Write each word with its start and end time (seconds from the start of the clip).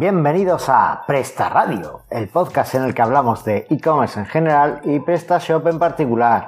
Bienvenidos 0.00 0.68
a 0.68 1.02
Presta 1.08 1.48
Radio, 1.48 2.02
el 2.08 2.28
podcast 2.28 2.76
en 2.76 2.84
el 2.84 2.94
que 2.94 3.02
hablamos 3.02 3.44
de 3.44 3.66
e-commerce 3.68 4.20
en 4.20 4.26
general 4.26 4.80
y 4.84 5.00
PrestaShop 5.00 5.66
en 5.66 5.80
particular. 5.80 6.46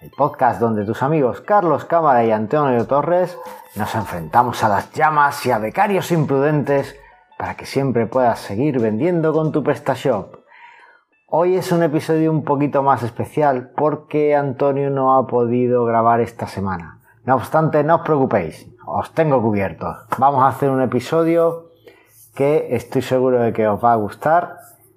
El 0.00 0.12
podcast 0.12 0.60
donde 0.60 0.84
tus 0.84 1.02
amigos 1.02 1.40
Carlos 1.40 1.86
Cámara 1.86 2.24
y 2.24 2.30
Antonio 2.30 2.86
Torres 2.86 3.36
nos 3.74 3.92
enfrentamos 3.96 4.62
a 4.62 4.68
las 4.68 4.92
llamas 4.92 5.44
y 5.44 5.50
a 5.50 5.58
becarios 5.58 6.12
imprudentes 6.12 6.94
para 7.36 7.56
que 7.56 7.66
siempre 7.66 8.06
puedas 8.06 8.38
seguir 8.38 8.78
vendiendo 8.78 9.32
con 9.32 9.50
tu 9.50 9.64
PrestaShop. 9.64 10.36
Hoy 11.26 11.56
es 11.56 11.72
un 11.72 11.82
episodio 11.82 12.30
un 12.30 12.44
poquito 12.44 12.84
más 12.84 13.02
especial 13.02 13.72
porque 13.76 14.36
Antonio 14.36 14.90
no 14.90 15.18
ha 15.18 15.26
podido 15.26 15.84
grabar 15.84 16.20
esta 16.20 16.46
semana. 16.46 17.00
No 17.24 17.34
obstante, 17.34 17.82
no 17.82 17.96
os 17.96 18.02
preocupéis, 18.02 18.68
os 18.86 19.12
tengo 19.14 19.42
cubiertos. 19.42 19.96
Vamos 20.16 20.44
a 20.44 20.48
hacer 20.48 20.70
un 20.70 20.80
episodio 20.80 21.63
que 22.34 22.74
estoy 22.74 23.02
seguro 23.02 23.40
de 23.40 23.52
que 23.52 23.66
os 23.68 23.82
va 23.82 23.92
a 23.92 23.96
gustar. 23.96 24.56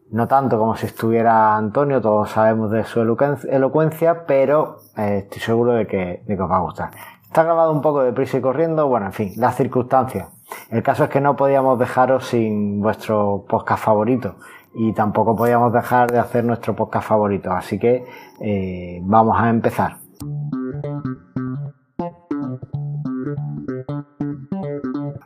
No 0.09 0.27
tanto 0.27 0.57
como 0.57 0.75
si 0.75 0.85
estuviera 0.85 1.55
Antonio, 1.55 2.01
todos 2.01 2.31
sabemos 2.31 2.71
de 2.71 2.83
su 2.85 3.01
elocuencia, 3.01 4.25
pero 4.25 4.77
eh, 4.95 5.23
estoy 5.23 5.41
seguro 5.41 5.73
de 5.73 5.85
que, 5.85 6.23
os 6.39 6.49
va 6.49 6.57
a 6.57 6.61
gustar. 6.61 6.91
Está 7.23 7.43
grabado 7.43 7.73
un 7.73 7.81
poco 7.81 8.03
de 8.03 8.13
prisa 8.13 8.37
y 8.37 8.41
corriendo, 8.41 8.87
bueno, 8.87 9.07
en 9.07 9.13
fin, 9.13 9.33
las 9.35 9.55
circunstancias. 9.55 10.29
El 10.69 10.81
caso 10.81 11.03
es 11.03 11.09
que 11.09 11.19
no 11.19 11.35
podíamos 11.35 11.77
dejaros 11.77 12.25
sin 12.25 12.81
vuestro 12.81 13.45
podcast 13.49 13.83
favorito 13.83 14.35
y 14.73 14.93
tampoco 14.93 15.35
podíamos 15.35 15.73
dejar 15.73 16.09
de 16.09 16.19
hacer 16.19 16.45
nuestro 16.45 16.73
podcast 16.73 17.05
favorito, 17.05 17.51
así 17.51 17.77
que 17.77 18.05
eh, 18.39 18.99
vamos 19.03 19.35
a 19.37 19.49
empezar. 19.49 20.06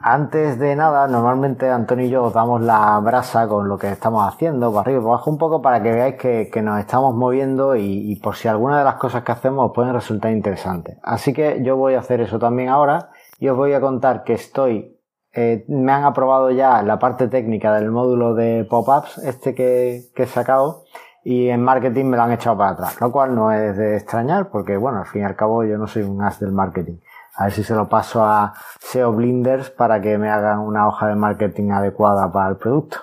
Antes 0.04 0.58
de 0.58 0.76
nada, 0.76 1.08
normalmente 1.08 1.70
Antonio 1.70 2.08
y 2.08 2.10
yo 2.10 2.32
damos 2.32 2.62
la 2.62 3.00
brasa 3.00 3.48
con 3.48 3.68
lo 3.68 3.78
que 3.78 3.92
estamos 3.92 4.28
haciendo, 4.28 4.72
para 4.72 4.82
arriba 4.82 5.00
y 5.00 5.02
para 5.04 5.14
abajo 5.14 5.30
un 5.30 5.38
poco 5.38 5.62
para 5.62 5.84
que 5.84 5.92
veáis 5.92 6.16
que, 6.16 6.62
nos 6.64 6.80
estamos 6.80 7.14
moviendo 7.14 7.76
y, 7.76 8.16
por 8.16 8.36
si 8.36 8.48
alguna 8.48 8.80
de 8.80 8.84
las 8.84 8.96
cosas 8.96 9.24
que 9.24 9.32
hacemos 9.32 9.68
os 9.68 9.74
pueden 9.74 9.94
resultar 9.94 10.32
interesantes. 10.32 10.98
Así 11.04 11.34
que 11.34 11.62
yo 11.64 11.78
voy 11.78 11.94
a 11.94 12.00
hacer 12.00 12.20
eso 12.20 12.40
también 12.40 12.70
ahora 12.70 13.12
y 13.40 13.48
os 13.50 13.56
voy 13.56 13.74
a 13.74 13.82
contar 13.82 14.24
que 14.24 14.34
estoy, 14.34 14.98
eh, 15.34 15.66
me 15.68 15.92
han 15.92 16.04
aprobado 16.04 16.50
ya 16.50 16.82
la 16.82 16.98
parte 16.98 17.28
técnica 17.28 17.72
del 17.76 17.92
módulo 17.92 18.34
de 18.34 18.66
pop-ups, 18.68 19.20
este 19.20 19.54
que, 19.54 20.06
que 20.16 20.24
he 20.24 20.28
sacado, 20.28 20.84
y 21.24 21.50
en 21.50 21.62
marketing 21.62 22.06
me 22.06 22.18
lo 22.18 22.24
han 22.24 22.32
echado 22.32 22.58
para 22.58 22.72
atrás, 22.72 23.00
lo 23.00 23.12
cual 23.12 23.36
no 23.36 23.52
es 23.52 23.78
de 23.78 23.98
extrañar 23.98 24.50
porque, 24.50 24.78
bueno, 24.78 25.00
al 25.00 25.06
fin 25.06 25.22
y 25.22 25.26
al 25.26 25.36
cabo 25.36 25.64
yo 25.64 25.78
no 25.78 25.86
soy 25.86 26.02
un 26.02 26.24
as 26.24 26.40
del 26.40 26.52
marketing. 26.52 26.98
A 27.36 27.46
ver 27.46 27.54
si 27.54 27.64
se 27.64 27.74
lo 27.74 27.88
paso 27.88 28.24
a 28.24 28.54
SEO 28.80 29.14
Blinders 29.14 29.70
para 29.70 30.02
que 30.02 30.18
me 30.18 30.30
hagan 30.30 30.60
una 30.60 30.88
hoja 30.88 31.08
de 31.08 31.16
marketing 31.16 31.72
adecuada 31.72 32.32
para 32.32 32.50
el 32.50 32.58
producto. 32.58 32.98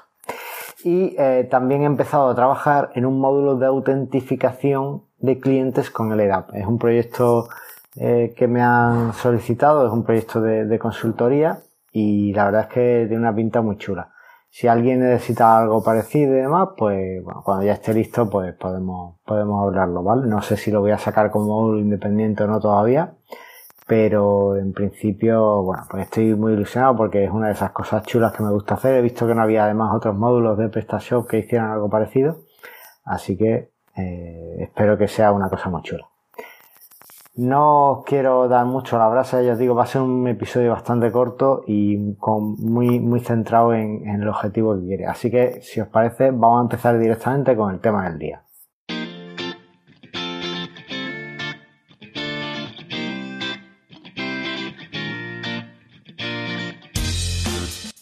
Y 0.85 1.17
eh, 1.19 1.49
también 1.51 1.83
he 1.83 1.87
empezado 1.87 2.29
a 2.29 2.35
trabajar 2.35 2.91
en 2.95 3.05
un 3.05 3.19
módulo 3.19 3.57
de 3.57 3.67
autentificación 3.67 5.03
de 5.19 5.41
clientes 5.41 5.91
con 5.91 6.13
el 6.13 6.21
EDAP. 6.21 6.55
Es 6.55 6.67
un 6.67 6.79
proyecto 6.79 7.49
eh, 7.97 8.33
que 8.37 8.47
me 8.47 8.63
han 8.63 9.13
solicitado, 9.13 9.87
es 9.87 9.93
un 9.93 10.05
proyecto 10.05 10.41
de, 10.41 10.79
consultoría 10.79 11.59
y 11.91 12.33
la 12.33 12.45
verdad 12.45 12.63
es 12.63 12.69
que 12.69 13.07
tiene 13.09 13.19
una 13.19 13.35
pinta 13.35 13.61
muy 13.61 13.77
chula. 13.77 14.13
Si 14.51 14.69
alguien 14.69 15.01
necesita 15.01 15.59
algo 15.59 15.83
parecido 15.83 16.33
y 16.37 16.41
demás, 16.43 16.71
pues 16.77 17.23
bueno, 17.23 17.43
cuando 17.45 17.65
ya 17.65 17.73
esté 17.73 17.93
listo, 17.93 18.31
pues 18.31 18.55
podemos, 18.55 19.17
podemos 19.27 19.67
hablarlo, 19.67 20.03
¿vale? 20.03 20.27
No 20.27 20.41
sé 20.43 20.57
si 20.57 20.71
lo 20.71 20.81
voy 20.81 20.93
a 20.93 20.99
sacar 20.99 21.31
como 21.31 21.47
módulo 21.47 21.81
independiente 21.81 22.45
o 22.45 22.47
no 22.47 22.61
todavía, 22.61 23.15
pero 23.89 24.55
en 24.57 24.75
principio, 24.75 25.63
bueno, 25.63 25.85
pues 25.91 26.05
estoy 26.05 26.35
muy 26.35 26.53
ilusionado 26.53 26.95
porque 26.95 27.25
es 27.25 27.31
una 27.31 27.47
de 27.47 27.55
esas 27.55 27.71
cosas 27.71 28.05
chulas 28.05 28.35
que 28.35 28.43
me 28.43 28.51
gusta 28.51 28.75
hacer. 28.75 28.95
He 28.95 29.01
visto 29.01 29.27
que 29.27 29.35
no 29.35 29.41
había 29.41 29.65
además 29.65 29.95
otros 29.97 30.15
módulos 30.15 30.59
de 30.59 30.69
PrestaShop 30.69 31.27
que 31.27 31.39
hicieran 31.39 31.71
algo 31.71 31.89
parecido, 31.89 32.37
así 33.07 33.39
que 33.39 33.71
eh, 33.97 34.57
espero 34.61 34.99
que 34.99 35.09
sea 35.09 35.33
una 35.33 35.49
cosa 35.49 35.71
muy 35.71 35.81
chula. 35.83 36.07
No 37.37 38.03
quiero 38.05 38.47
dar 38.47 38.67
mucho 38.67 38.99
la 38.99 39.09
brasa, 39.09 39.41
ya 39.41 39.53
os 39.53 39.59
digo, 39.59 39.75
va 39.75 39.85
a 39.85 39.87
ser 39.87 40.03
un 40.03 40.29
episodio 40.29 40.73
bastante 40.73 41.11
corto 41.11 41.63
y 41.67 42.15
con, 42.17 42.57
muy, 42.57 43.01
muy 43.01 43.21
centrado 43.21 43.73
en, 43.73 44.07
en 44.07 44.21
el 44.21 44.29
objetivo 44.29 44.79
que 44.79 44.87
quiere. 44.87 45.07
Así 45.07 45.31
que, 45.31 45.63
si 45.63 45.81
os 45.81 45.89
parece, 45.89 46.31
vamos 46.31 46.59
a 46.59 46.63
empezar 46.63 46.99
directamente 46.99 47.57
con 47.57 47.73
el 47.73 47.81
tema 47.81 48.07
del 48.07 48.19
día. 48.19 48.43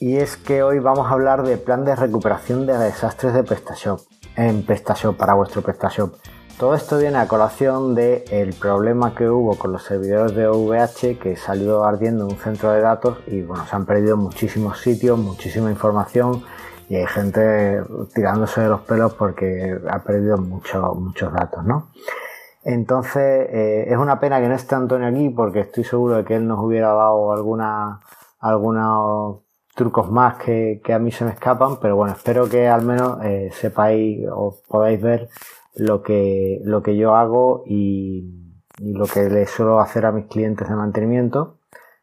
Y 0.06 0.18
es 0.18 0.36
que 0.36 0.62
hoy 0.62 0.78
vamos 0.78 1.08
a 1.08 1.14
hablar 1.14 1.42
de 1.42 1.56
plan 1.56 1.84
de 1.84 1.96
recuperación 1.96 2.64
de 2.64 2.78
desastres 2.78 3.34
de 3.34 3.42
PrestaShop 3.42 3.98
en 4.36 4.64
PrestaShop 4.64 5.16
para 5.16 5.34
vuestro 5.34 5.62
PrestaShop. 5.62 6.14
Todo 6.60 6.76
esto 6.76 6.98
viene 6.98 7.18
a 7.18 7.26
colación 7.26 7.96
del 7.96 8.54
problema 8.54 9.16
que 9.16 9.28
hubo 9.28 9.58
con 9.58 9.72
los 9.72 9.82
servidores 9.82 10.32
de 10.36 10.46
OVH 10.46 11.18
que 11.18 11.34
salió 11.34 11.82
ardiendo 11.82 12.24
en 12.24 12.34
un 12.34 12.38
centro 12.38 12.70
de 12.70 12.82
datos 12.82 13.18
y 13.26 13.42
bueno, 13.42 13.66
se 13.66 13.74
han 13.74 13.84
perdido 13.84 14.16
muchísimos 14.16 14.78
sitios, 14.78 15.18
muchísima 15.18 15.72
información 15.72 16.44
y 16.88 16.94
hay 16.94 17.06
gente 17.08 17.82
tirándose 18.14 18.60
de 18.60 18.68
los 18.68 18.82
pelos 18.82 19.12
porque 19.14 19.76
ha 19.90 20.04
perdido 20.04 20.38
muchos 20.38 21.32
datos, 21.32 21.64
¿no? 21.64 21.88
Entonces, 22.62 23.48
eh, 23.50 23.86
es 23.88 23.98
una 23.98 24.20
pena 24.20 24.40
que 24.40 24.46
no 24.46 24.54
esté 24.54 24.76
Antonio 24.76 25.08
aquí 25.08 25.30
porque 25.30 25.58
estoy 25.58 25.82
seguro 25.82 26.18
de 26.18 26.24
que 26.24 26.36
él 26.36 26.46
nos 26.46 26.60
hubiera 26.60 26.92
dado 26.92 27.32
alguna, 27.32 27.98
alguna 28.38 29.42
trucos 29.76 30.10
más 30.10 30.38
que, 30.38 30.80
a 30.92 30.98
mí 30.98 31.12
se 31.12 31.24
me 31.24 31.30
escapan, 31.30 31.76
pero 31.80 31.94
bueno, 31.94 32.14
espero 32.14 32.48
que 32.48 32.66
al 32.66 32.82
menos 32.82 33.18
eh, 33.22 33.50
sepáis 33.52 34.26
o 34.32 34.56
podáis 34.66 35.00
ver 35.00 35.28
lo 35.76 36.02
que, 36.02 36.60
lo 36.64 36.82
que 36.82 36.96
yo 36.96 37.14
hago 37.14 37.62
y, 37.66 38.42
lo 38.78 39.06
que 39.06 39.30
le 39.30 39.46
suelo 39.46 39.80
hacer 39.80 40.04
a 40.04 40.12
mis 40.12 40.26
clientes 40.26 40.68
de 40.68 40.74
mantenimiento 40.74 41.60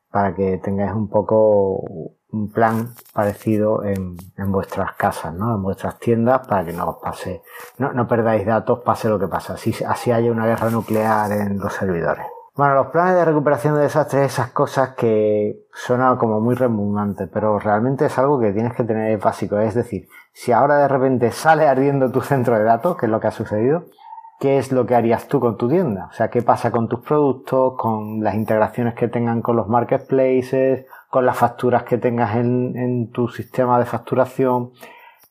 para 0.10 0.34
que 0.34 0.58
tengáis 0.58 0.94
un 0.94 1.08
poco 1.08 1.84
un 2.32 2.52
plan 2.52 2.96
parecido 3.14 3.84
en, 3.84 4.18
vuestras 4.48 4.94
casas, 4.96 5.36
¿no? 5.36 5.56
En 5.56 5.62
vuestras 5.62 6.00
tiendas 6.00 6.48
para 6.48 6.66
que 6.66 6.74
no 6.74 6.90
os 6.90 6.98
pase, 6.98 7.44
no, 7.78 7.94
no 7.94 8.08
perdáis 8.08 8.46
datos, 8.46 8.80
pase 8.80 9.10
lo 9.10 9.20
que 9.20 9.28
pasa, 9.28 9.54
así, 9.54 9.74
así 9.88 10.12
haya 10.12 10.32
una 10.32 10.48
guerra 10.48 10.70
nuclear 10.72 11.32
en 11.32 11.60
los 11.60 11.74
servidores. 11.74 12.26
Bueno, 12.56 12.76
los 12.76 12.88
planes 12.88 13.16
de 13.16 13.26
recuperación 13.26 13.74
de 13.74 13.82
desastres, 13.82 14.32
esas 14.32 14.52
cosas 14.52 14.90
que 14.90 15.66
suenan 15.74 16.18
como 16.18 16.40
muy 16.40 16.54
redundantes, 16.54 17.28
pero 17.34 17.58
realmente 17.58 18.06
es 18.06 18.18
algo 18.20 18.40
que 18.40 18.54
tienes 18.54 18.74
que 18.76 18.84
tener 18.84 19.18
básico. 19.18 19.58
Es 19.58 19.74
decir, 19.74 20.08
si 20.34 20.52
ahora 20.52 20.78
de 20.78 20.88
repente 20.88 21.32
sale 21.32 21.68
ardiendo 21.68 22.12
tu 22.12 22.22
centro 22.22 22.56
de 22.56 22.64
datos, 22.64 22.96
que 22.96 23.08
es 23.08 23.12
lo 23.12 23.20
que 23.20 23.26
ha 23.26 23.32
sucedido, 23.32 23.86
¿qué 24.40 24.60
es 24.60 24.72
lo 24.72 24.86
que 24.86 24.94
harías 24.94 25.28
tú 25.28 25.40
con 25.40 25.58
tu 25.58 25.68
tienda? 25.68 26.10
O 26.12 26.14
sea, 26.14 26.30
¿qué 26.30 26.44
pasa 26.44 26.70
con 26.70 26.88
tus 26.88 27.00
productos, 27.00 27.74
con 27.76 28.24
las 28.24 28.36
integraciones 28.36 28.94
que 28.94 29.08
tengan 29.08 29.42
con 29.42 29.56
los 29.56 29.68
marketplaces, 29.68 30.86
con 31.10 31.26
las 31.26 31.36
facturas 31.36 31.82
que 31.86 31.98
tengas 31.98 32.36
en, 32.36 32.78
en 32.78 33.10
tu 33.12 33.30
sistema 33.30 33.80
de 33.80 33.86
facturación? 33.86 34.74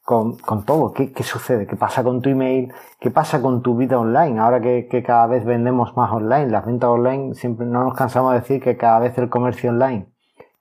Con, 0.02 0.36
todo. 0.64 0.92
¿Qué, 0.92 1.12
¿Qué, 1.12 1.22
sucede? 1.22 1.66
¿Qué 1.66 1.76
pasa 1.76 2.02
con 2.02 2.20
tu 2.20 2.28
email? 2.28 2.72
¿Qué 3.00 3.10
pasa 3.10 3.40
con 3.40 3.62
tu 3.62 3.76
vida 3.76 3.98
online? 3.98 4.38
Ahora 4.40 4.60
que, 4.60 4.88
que, 4.90 5.02
cada 5.02 5.26
vez 5.26 5.44
vendemos 5.44 5.96
más 5.96 6.10
online, 6.12 6.48
las 6.48 6.66
ventas 6.66 6.90
online, 6.90 7.34
siempre 7.34 7.66
no 7.66 7.84
nos 7.84 7.94
cansamos 7.94 8.32
de 8.32 8.40
decir 8.40 8.60
que 8.60 8.76
cada 8.76 8.98
vez 8.98 9.16
el 9.18 9.28
comercio 9.28 9.70
online 9.70 10.12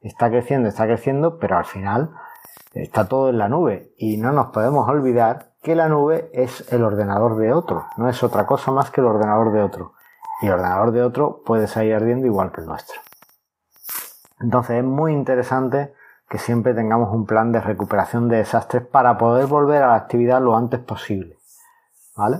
está 0.01 0.29
creciendo, 0.29 0.69
está 0.69 0.85
creciendo, 0.85 1.39
pero 1.39 1.57
al 1.57 1.65
final 1.65 2.11
está 2.73 3.07
todo 3.07 3.29
en 3.29 3.37
la 3.37 3.49
nube. 3.49 3.93
Y 3.97 4.17
no 4.17 4.31
nos 4.31 4.47
podemos 4.47 4.87
olvidar 4.87 5.51
que 5.61 5.75
la 5.75 5.89
nube 5.89 6.29
es 6.33 6.71
el 6.71 6.83
ordenador 6.83 7.37
de 7.37 7.53
otro, 7.53 7.85
no 7.97 8.09
es 8.09 8.23
otra 8.23 8.45
cosa 8.45 8.71
más 8.71 8.89
que 8.89 9.01
el 9.01 9.07
ordenador 9.07 9.51
de 9.51 9.61
otro. 9.61 9.93
Y 10.41 10.47
el 10.47 10.53
ordenador 10.53 10.91
de 10.91 11.03
otro 11.03 11.43
puede 11.45 11.67
salir 11.67 11.93
ardiendo 11.93 12.25
igual 12.25 12.51
que 12.51 12.61
el 12.61 12.67
nuestro. 12.67 12.99
Entonces 14.39 14.77
es 14.77 14.83
muy 14.83 15.13
interesante 15.13 15.93
que 16.31 16.37
siempre 16.37 16.73
tengamos 16.73 17.13
un 17.13 17.25
plan 17.25 17.51
de 17.51 17.59
recuperación 17.59 18.29
de 18.29 18.37
desastres 18.37 18.87
para 18.87 19.17
poder 19.17 19.47
volver 19.47 19.83
a 19.83 19.89
la 19.89 19.95
actividad 19.95 20.41
lo 20.41 20.55
antes 20.55 20.79
posible. 20.79 21.35
¿Vale? 22.15 22.37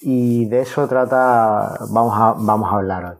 Y 0.00 0.46
de 0.46 0.62
eso 0.62 0.88
trata, 0.88 1.76
vamos 1.90 2.14
a, 2.18 2.32
vamos 2.38 2.72
a 2.72 2.76
hablar 2.76 3.04
hoy. 3.04 3.16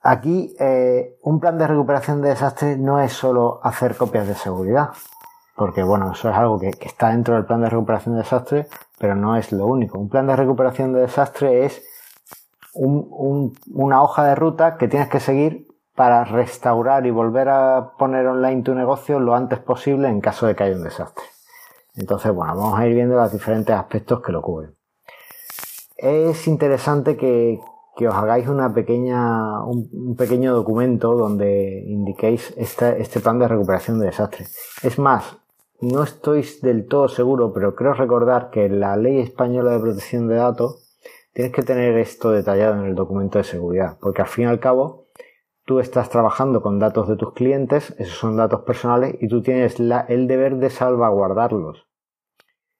Aquí, 0.00 0.54
eh, 0.60 1.18
un 1.22 1.40
plan 1.40 1.58
de 1.58 1.66
recuperación 1.66 2.22
de 2.22 2.28
desastres 2.28 2.78
no 2.78 3.00
es 3.00 3.12
solo 3.12 3.58
hacer 3.64 3.96
copias 3.96 4.28
de 4.28 4.36
seguridad, 4.36 4.90
porque 5.56 5.82
bueno, 5.82 6.12
eso 6.12 6.30
es 6.30 6.36
algo 6.36 6.60
que, 6.60 6.70
está 6.82 7.08
dentro 7.08 7.34
del 7.34 7.44
plan 7.44 7.62
de 7.62 7.68
recuperación 7.68 8.14
de 8.14 8.22
desastres, 8.22 8.68
pero 8.96 9.16
no 9.16 9.34
es 9.34 9.50
lo 9.50 9.66
único. 9.66 9.98
Un 9.98 10.08
plan 10.08 10.28
de 10.28 10.36
recuperación 10.36 10.92
de 10.92 11.00
desastre 11.00 11.64
es 11.64 11.82
una 12.74 14.02
hoja 14.02 14.24
de 14.24 14.36
ruta 14.36 14.76
que 14.76 14.86
tienes 14.86 15.08
que 15.08 15.18
seguir 15.18 15.71
para 15.94 16.24
restaurar 16.24 17.06
y 17.06 17.10
volver 17.10 17.48
a 17.48 17.92
poner 17.98 18.26
online 18.26 18.62
tu 18.62 18.74
negocio 18.74 19.20
lo 19.20 19.34
antes 19.34 19.58
posible 19.58 20.08
en 20.08 20.20
caso 20.20 20.46
de 20.46 20.54
que 20.54 20.64
haya 20.64 20.76
un 20.76 20.84
desastre. 20.84 21.24
Entonces, 21.94 22.32
bueno, 22.32 22.56
vamos 22.56 22.78
a 22.78 22.86
ir 22.86 22.94
viendo 22.94 23.16
los 23.16 23.32
diferentes 23.32 23.74
aspectos 23.74 24.22
que 24.22 24.32
lo 24.32 24.40
cubren. 24.40 24.74
Es 25.96 26.48
interesante 26.48 27.16
que, 27.16 27.60
os 28.06 28.14
hagáis 28.14 28.48
una 28.48 28.72
pequeña, 28.72 29.62
un, 29.64 30.16
pequeño 30.16 30.54
documento 30.54 31.14
donde 31.14 31.84
indiquéis 31.86 32.54
este, 32.56 33.00
este 33.00 33.20
plan 33.20 33.38
de 33.38 33.46
recuperación 33.46 34.00
de 34.00 34.06
desastre. 34.06 34.46
Es 34.82 34.98
más, 34.98 35.36
no 35.82 36.02
estoy 36.02 36.46
del 36.62 36.86
todo 36.86 37.08
seguro, 37.08 37.52
pero 37.52 37.74
creo 37.74 37.92
recordar 37.92 38.50
que 38.50 38.68
la 38.68 38.96
ley 38.96 39.20
española 39.20 39.72
de 39.72 39.80
protección 39.80 40.26
de 40.26 40.36
datos 40.36 40.96
tienes 41.32 41.52
que 41.52 41.62
tener 41.62 41.98
esto 41.98 42.30
detallado 42.30 42.80
en 42.80 42.86
el 42.86 42.94
documento 42.94 43.38
de 43.38 43.44
seguridad, 43.44 43.98
porque 44.00 44.22
al 44.22 44.28
fin 44.28 44.44
y 44.44 44.48
al 44.48 44.60
cabo 44.60 45.01
tú 45.64 45.80
estás 45.80 46.10
trabajando 46.10 46.62
con 46.62 46.78
datos 46.78 47.08
de 47.08 47.16
tus 47.16 47.32
clientes, 47.34 47.94
esos 47.98 48.18
son 48.18 48.36
datos 48.36 48.62
personales 48.62 49.16
y 49.20 49.28
tú 49.28 49.42
tienes 49.42 49.78
el 49.80 50.26
deber 50.26 50.56
de 50.56 50.70
salvaguardarlos. 50.70 51.86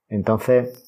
Entonces, 0.09 0.85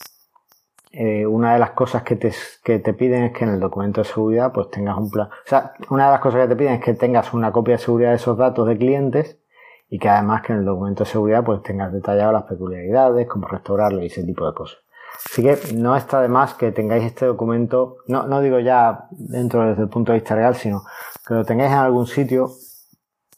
eh, 0.93 1.27
una 1.27 1.55
de 1.55 1.59
las 1.59 1.71
cosas 1.73 2.03
que 2.03 2.15
te, 2.15 2.33
que 2.63 2.79
te 2.79 2.95
piden 2.95 3.25
es 3.25 3.33
que 3.33 3.45
en 3.45 3.51
el 3.51 3.61
documento 3.61 4.03
de 4.03 4.05
seguridad 4.07 4.53
pues 4.53 4.71
tengas 4.71 4.97
un 4.97 5.11
plan. 5.11 5.29
O 5.29 5.47
sea, 5.49 5.73
una 5.91 6.07
de 6.07 6.13
las 6.13 6.21
cosas 6.21 6.43
que 6.43 6.49
te 6.49 6.57
piden 6.57 6.75
es 6.75 6.85
que 6.85 6.95
tengas 6.95 7.33
una 7.35 7.51
copia 7.51 7.75
de 7.75 7.79
seguridad 7.79 8.11
de 8.11 8.17
esos 8.17 8.37
datos 8.37 8.69
de 8.69 8.79
clientes 8.79 9.41
y 9.89 9.99
que 9.99 10.09
además 10.09 10.43
que 10.43 10.53
en 10.53 10.61
el 10.61 10.65
documento 10.65 11.05
de 11.05 11.11
seguridad 11.11 11.45
pues 11.45 11.63
tengas 11.63 11.93
detallado 11.93 12.33
las 12.33 12.45
peculiaridades, 12.45 13.27
cómo 13.27 13.49
restaurarlo 13.49 14.03
y 14.03 14.07
ese 14.07 14.23
tipo 14.25 14.47
de 14.47 14.55
cosas. 14.55 14.84
Así 15.31 15.43
que 15.43 15.75
no 15.75 15.97
está 15.97 16.21
de 16.21 16.29
más 16.29 16.55
que 16.55 16.73
tengáis 16.73 17.05
este 17.05 17.27
documento, 17.27 17.97
no, 18.07 18.27
no 18.27 18.41
digo 18.41 18.59
ya 18.59 19.07
dentro 19.11 19.67
desde 19.67 19.83
el 19.83 19.89
punto 19.89 20.13
de 20.13 20.19
vista 20.19 20.35
legal, 20.35 20.55
sino 20.55 20.85
que 21.27 21.35
lo 21.35 21.45
tengáis 21.45 21.73
en 21.73 21.79
algún 21.79 22.07
sitio, 22.07 22.51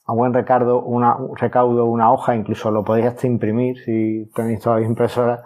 a 0.06 0.12
buen 0.12 0.32
recaudo, 0.32 0.80
una, 0.82 1.16
recaudo, 1.34 1.86
una 1.86 2.12
hoja, 2.12 2.34
incluso 2.34 2.70
lo 2.70 2.84
podéis 2.84 3.06
hasta 3.08 3.26
imprimir 3.26 3.82
si 3.84 4.30
tenéis 4.34 4.60
todavía 4.60 4.86
impresora, 4.86 5.42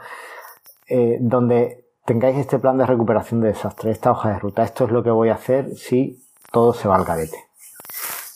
eh, 0.87 1.19
donde 1.21 1.87
tengáis 2.05 2.37
este 2.37 2.59
plan 2.59 2.77
de 2.77 2.87
recuperación 2.87 3.41
de 3.41 3.49
desastre, 3.49 3.91
esta 3.91 4.11
hoja 4.11 4.33
de 4.33 4.39
ruta. 4.39 4.65
Esto 4.65 4.85
es 4.85 4.91
lo 4.91 5.03
que 5.03 5.11
voy 5.11 5.29
a 5.31 5.35
hacer 5.35 5.77
si 5.77 6.23
todo 6.51 6.73
se 6.75 6.89
va 6.89 6.97
al 6.97 7.05
garete. 7.05 7.39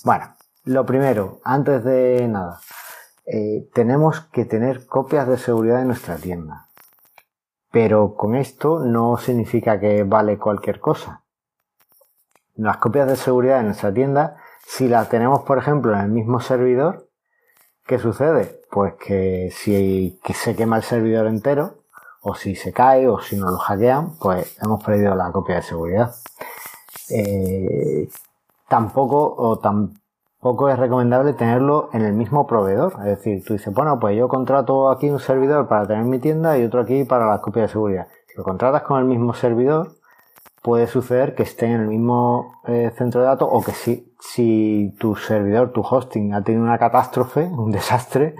Bueno, 0.05 0.35
lo 0.64 0.87
primero, 0.87 1.40
antes 1.44 1.85
de 1.85 2.26
nada, 2.29 2.61
eh, 3.26 3.69
tenemos 3.75 4.20
que 4.32 4.44
tener 4.44 4.87
copias 4.87 5.26
de 5.26 5.37
seguridad 5.37 5.79
de 5.79 5.87
nuestra 5.87 6.17
tienda. 6.17 6.69
Pero 7.75 8.15
con 8.15 8.37
esto 8.37 8.79
no 8.79 9.17
significa 9.17 9.81
que 9.81 10.05
vale 10.05 10.38
cualquier 10.38 10.79
cosa. 10.79 11.25
Las 12.55 12.76
copias 12.76 13.09
de 13.09 13.17
seguridad 13.17 13.56
de 13.56 13.65
nuestra 13.65 13.93
tienda, 13.93 14.37
si 14.65 14.87
las 14.87 15.09
tenemos, 15.09 15.43
por 15.43 15.59
ejemplo, 15.59 15.93
en 15.93 15.99
el 15.99 16.09
mismo 16.09 16.38
servidor, 16.38 17.09
¿qué 17.85 17.99
sucede? 17.99 18.61
Pues 18.71 18.94
que 18.94 19.50
si 19.53 20.21
se 20.32 20.55
quema 20.55 20.76
el 20.76 20.85
servidor 20.85 21.26
entero, 21.26 21.82
o 22.23 22.37
si 22.37 22.55
se 22.55 22.73
cae 22.73 23.09
o 23.09 23.19
si 23.19 23.37
nos 23.37 23.50
lo 23.50 23.59
hackean, 23.59 24.19
pues 24.21 24.56
hemos 24.62 24.81
perdido 24.85 25.17
la 25.17 25.32
copia 25.32 25.56
de 25.56 25.62
seguridad. 25.62 26.15
Eh, 27.11 28.09
tampoco 28.69 29.35
o 29.37 29.59
tampoco 30.44 30.69
es 30.69 30.79
recomendable 30.79 31.32
tenerlo 31.32 31.88
en 31.94 32.02
el 32.02 32.12
mismo 32.12 32.46
proveedor. 32.46 32.93
Es 32.99 33.17
decir, 33.17 33.43
tú 33.43 33.55
dices, 33.55 33.73
bueno, 33.73 33.99
pues 33.99 34.14
yo 34.14 34.29
contrato 34.29 34.91
aquí 34.91 35.08
un 35.08 35.19
servidor 35.19 35.67
para 35.69 35.87
tener 35.87 36.05
mi 36.05 36.19
tienda 36.19 36.58
y 36.58 36.64
otro 36.64 36.82
aquí 36.82 37.05
para 37.05 37.26
la 37.26 37.41
copia 37.41 37.62
de 37.62 37.69
seguridad. 37.69 38.08
Si 38.26 38.37
lo 38.37 38.44
contratas 38.44 38.82
con 38.82 38.99
el 38.99 39.06
mismo 39.06 39.32
servidor, 39.32 39.93
puede 40.61 40.87
suceder 40.87 41.35
que 41.35 41.44
esté 41.44 41.64
en 41.64 41.81
el 41.81 41.87
mismo 41.87 42.61
eh, 42.67 42.93
centro 42.94 43.23
de 43.23 43.26
datos 43.29 43.49
o 43.50 43.62
que 43.64 43.73
si, 43.73 44.14
si 44.20 44.94
tu 45.00 45.17
servidor, 45.17 45.73
tu 45.73 45.81
hosting 45.81 46.35
ha 46.35 46.44
tenido 46.44 46.62
una 46.62 46.76
catástrofe, 46.76 47.44
un 47.56 47.70
desastre, 47.73 48.37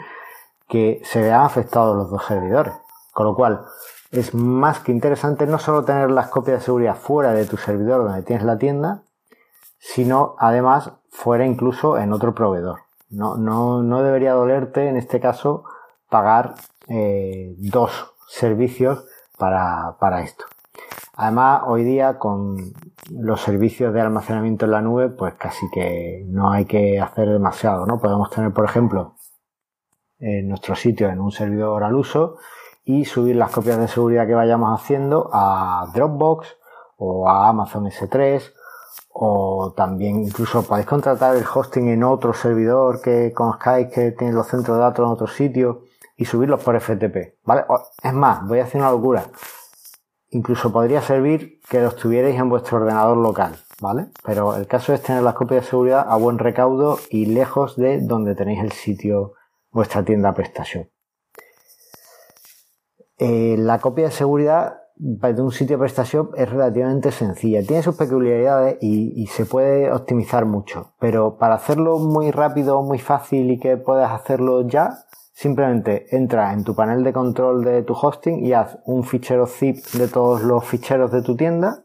que 0.69 1.01
se 1.05 1.23
vean 1.23 1.41
afectados 1.41 1.97
los 1.97 2.11
dos 2.11 2.27
servidores. 2.27 2.75
Con 3.15 3.25
lo 3.25 3.35
cual, 3.35 3.65
es 4.11 4.35
más 4.35 4.81
que 4.81 4.93
interesante 4.93 5.47
no 5.47 5.59
solo 5.59 5.87
tener 5.87 6.11
las 6.11 6.29
copias 6.29 6.59
de 6.59 6.65
seguridad 6.67 6.97
fuera 6.97 7.33
de 7.33 7.47
tu 7.47 7.57
servidor 7.57 8.05
donde 8.05 8.23
tienes 8.25 8.45
la 8.45 8.59
tienda, 8.59 9.05
sino 9.79 10.35
además 10.39 10.93
fuera 11.15 11.47
incluso 11.47 11.97
en 11.97 12.13
otro 12.13 12.35
proveedor. 12.35 12.81
No, 13.09 13.37
no, 13.37 13.83
no 13.83 14.03
debería 14.03 14.33
dolerte 14.33 14.89
en 14.89 14.97
este 14.97 15.21
caso 15.21 15.65
pagar 16.11 16.55
eh, 16.89 17.55
dos 17.59 18.15
servicios 18.29 19.07
para, 19.39 19.97
para 20.01 20.23
esto. 20.23 20.45
Además, 21.17 21.63
hoy 21.67 21.85
día 21.85 22.19
con 22.19 22.57
los 23.11 23.41
servicios 23.41 23.95
de 23.95 24.01
almacenamiento 24.01 24.65
en 24.65 24.73
la 24.73 24.83
nube, 24.83 25.09
pues 25.11 25.35
casi 25.35 25.71
que 25.71 26.25
no 26.27 26.51
hay 26.51 26.65
que 26.65 27.01
hacer 27.01 27.29
demasiado, 27.29 27.87
¿no? 27.87 28.01
Podemos 28.01 28.31
tener, 28.31 28.53
por 28.53 28.65
ejemplo, 28.65 29.15
en 30.19 30.49
nuestro 30.49 30.75
sitio 30.75 31.09
en 31.09 31.21
un 31.21 31.31
servidor 31.31 31.85
al 31.85 31.95
uso 31.95 32.39
y 32.85 33.05
subir 33.05 33.37
las 33.37 33.53
copias 33.53 33.79
de 33.79 33.87
seguridad 33.87 34.27
que 34.27 34.35
vayamos 34.35 34.81
haciendo 34.81 35.31
a 35.33 35.87
Dropbox 35.95 36.57
o 36.97 37.29
a 37.29 37.49
Amazon 37.49 37.85
S3 37.85 38.53
o 39.17 39.73
también 39.77 40.25
incluso 40.25 40.65
podéis 40.65 40.89
contratar 40.89 41.37
el 41.37 41.45
hosting 41.45 41.89
en 41.89 42.03
otro 42.03 42.35
servidor 42.35 43.01
que 43.01 43.33
conozcáis 43.33 43.87
que 43.87 44.11
tiene 44.11 44.33
los 44.33 44.49
centros 44.49 44.77
de 44.77 44.83
datos 44.83 45.07
en 45.07 45.13
otro 45.13 45.29
sitio 45.29 45.85
y 46.17 46.25
subirlos 46.25 46.63
por 46.65 46.79
FTP, 46.81 47.39
¿vale? 47.45 47.65
Es 48.03 48.13
más, 48.13 48.45
voy 48.47 48.59
a 48.59 48.65
hacer 48.65 48.81
una 48.81 48.91
locura. 48.91 49.25
Incluso 50.31 50.73
podría 50.73 51.01
servir 51.01 51.61
que 51.69 51.81
los 51.81 51.95
tuvierais 51.95 52.37
en 52.37 52.49
vuestro 52.49 52.79
ordenador 52.79 53.17
local, 53.17 53.57
¿vale? 53.81 54.09
Pero 54.25 54.57
el 54.57 54.67
caso 54.67 54.93
es 54.93 55.01
tener 55.01 55.23
las 55.23 55.35
copias 55.35 55.63
de 55.63 55.71
seguridad 55.71 56.07
a 56.09 56.17
buen 56.17 56.39
recaudo 56.39 56.99
y 57.09 57.27
lejos 57.27 57.77
de 57.77 58.01
donde 58.01 58.35
tenéis 58.35 58.65
el 58.65 58.73
sitio, 58.73 59.35
vuestra 59.71 60.05
tienda 60.05 60.35
PrestaShop. 60.35 60.89
Eh, 63.19 63.55
la 63.59 63.79
copia 63.79 64.07
de 64.07 64.11
seguridad 64.11 64.84
de 64.97 65.43
un 65.43 65.51
sitio 65.51 65.79
PrestaShop 65.79 66.35
es 66.37 66.49
relativamente 66.49 67.11
sencilla. 67.11 67.63
Tiene 67.67 67.83
sus 67.83 67.97
peculiaridades 67.97 68.79
y, 68.81 69.27
se 69.27 69.45
puede 69.45 69.93
optimizar 69.93 70.45
mucho. 70.45 70.93
Pero 71.01 71.37
para 71.37 71.57
hacerlo 71.57 71.99
muy 71.99 72.31
rápido, 72.31 72.83
muy 72.83 72.99
fácil 72.99 73.51
y 73.51 73.59
que 73.59 73.77
puedas 73.77 74.13
hacerlo 74.13 74.67
ya, 74.69 74.91
simplemente 75.33 76.15
entra 76.17 76.53
en 76.53 76.63
tu 76.63 76.77
panel 76.77 77.03
de 77.03 77.13
control 77.13 77.65
de 77.65 77.83
tu 77.83 77.95
hosting 77.95 78.45
y 78.45 78.53
haz 78.53 78.79
un 78.85 79.03
fichero 79.05 79.47
zip 79.47 79.85
de 79.95 80.07
todos 80.07 80.43
los 80.43 80.65
ficheros 80.65 81.11
de 81.11 81.23
tu 81.23 81.37
tienda 81.37 81.83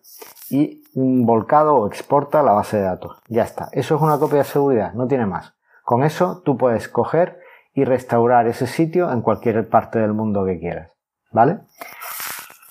y 0.52 0.84
un 0.94 1.26
volcado 1.26 1.76
o 1.76 1.88
exporta 1.88 2.44
la 2.44 2.52
base 2.52 2.78
de 2.78 2.84
datos. 2.84 3.18
Ya 3.28 3.44
está. 3.44 3.70
Eso 3.72 3.96
es 3.96 4.02
una 4.02 4.20
copia 4.20 4.40
de 4.40 4.44
seguridad, 4.44 4.94
no 4.94 5.08
tiene 5.08 5.26
más. 5.26 5.56
Con 5.84 6.04
eso 6.04 6.44
tú 6.46 6.58
puedes 6.58 6.88
coger 6.88 7.40
y 7.74 7.86
restaurar 7.86 8.48
ese 8.48 8.68
sitio 8.68 9.12
en 9.12 9.22
cualquier 9.22 9.68
parte 9.68 9.98
del 9.98 10.14
mundo 10.14 10.46
que 10.46 10.60
quieras. 10.60 11.00
¿vale? 11.32 11.60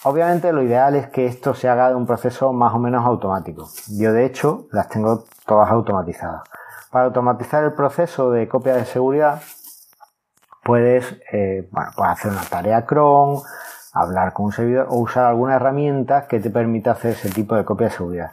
Obviamente 0.09 0.55
lo 0.55 0.63
ideal 0.63 0.97
es 0.97 1.09
que 1.09 1.27
esto 1.27 1.53
se 1.53 1.69
haga 1.69 1.91
de 1.91 1.95
un 1.95 2.07
proceso 2.07 2.51
más 2.55 2.73
o 2.73 2.79
menos 2.79 3.05
automático. 3.05 3.69
Yo 3.99 4.15
de 4.15 4.25
hecho 4.25 4.67
las 4.73 4.89
tengo 4.89 5.25
todas 5.45 5.71
automatizadas. 5.71 6.45
Para 6.91 7.05
automatizar 7.05 7.63
el 7.63 7.75
proceso 7.75 8.31
de 8.31 8.49
copia 8.49 8.75
de 8.75 8.87
seguridad 8.87 9.43
puedes, 10.65 11.21
eh, 11.31 11.69
bueno, 11.71 11.91
puedes 11.95 12.13
hacer 12.13 12.33
una 12.33 12.41
tarea 12.41 12.87
cron, 12.87 13.43
hablar 13.93 14.33
con 14.33 14.47
un 14.47 14.53
servidor 14.53 14.87
o 14.89 14.97
usar 14.97 15.27
alguna 15.27 15.57
herramienta 15.57 16.27
que 16.27 16.41
te 16.41 16.49
permita 16.49 16.93
hacer 16.93 17.11
ese 17.11 17.29
tipo 17.29 17.55
de 17.55 17.67
copia 17.67 17.89
de 17.89 17.93
seguridad. 17.93 18.31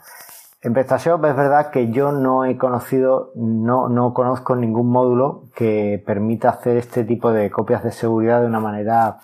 En 0.62 0.72
PrestaShop 0.72 1.22
es 1.26 1.36
verdad 1.36 1.70
que 1.70 1.90
yo 1.90 2.10
no 2.10 2.46
he 2.46 2.56
conocido, 2.56 3.32
no, 3.34 3.90
no 3.90 4.14
conozco 4.14 4.56
ningún 4.56 4.88
módulo 4.88 5.50
que 5.54 6.02
permita 6.06 6.48
hacer 6.48 6.78
este 6.78 7.04
tipo 7.04 7.32
de 7.32 7.50
copias 7.50 7.84
de 7.84 7.92
seguridad 7.92 8.40
de 8.40 8.46
una 8.46 8.60
manera 8.60 9.18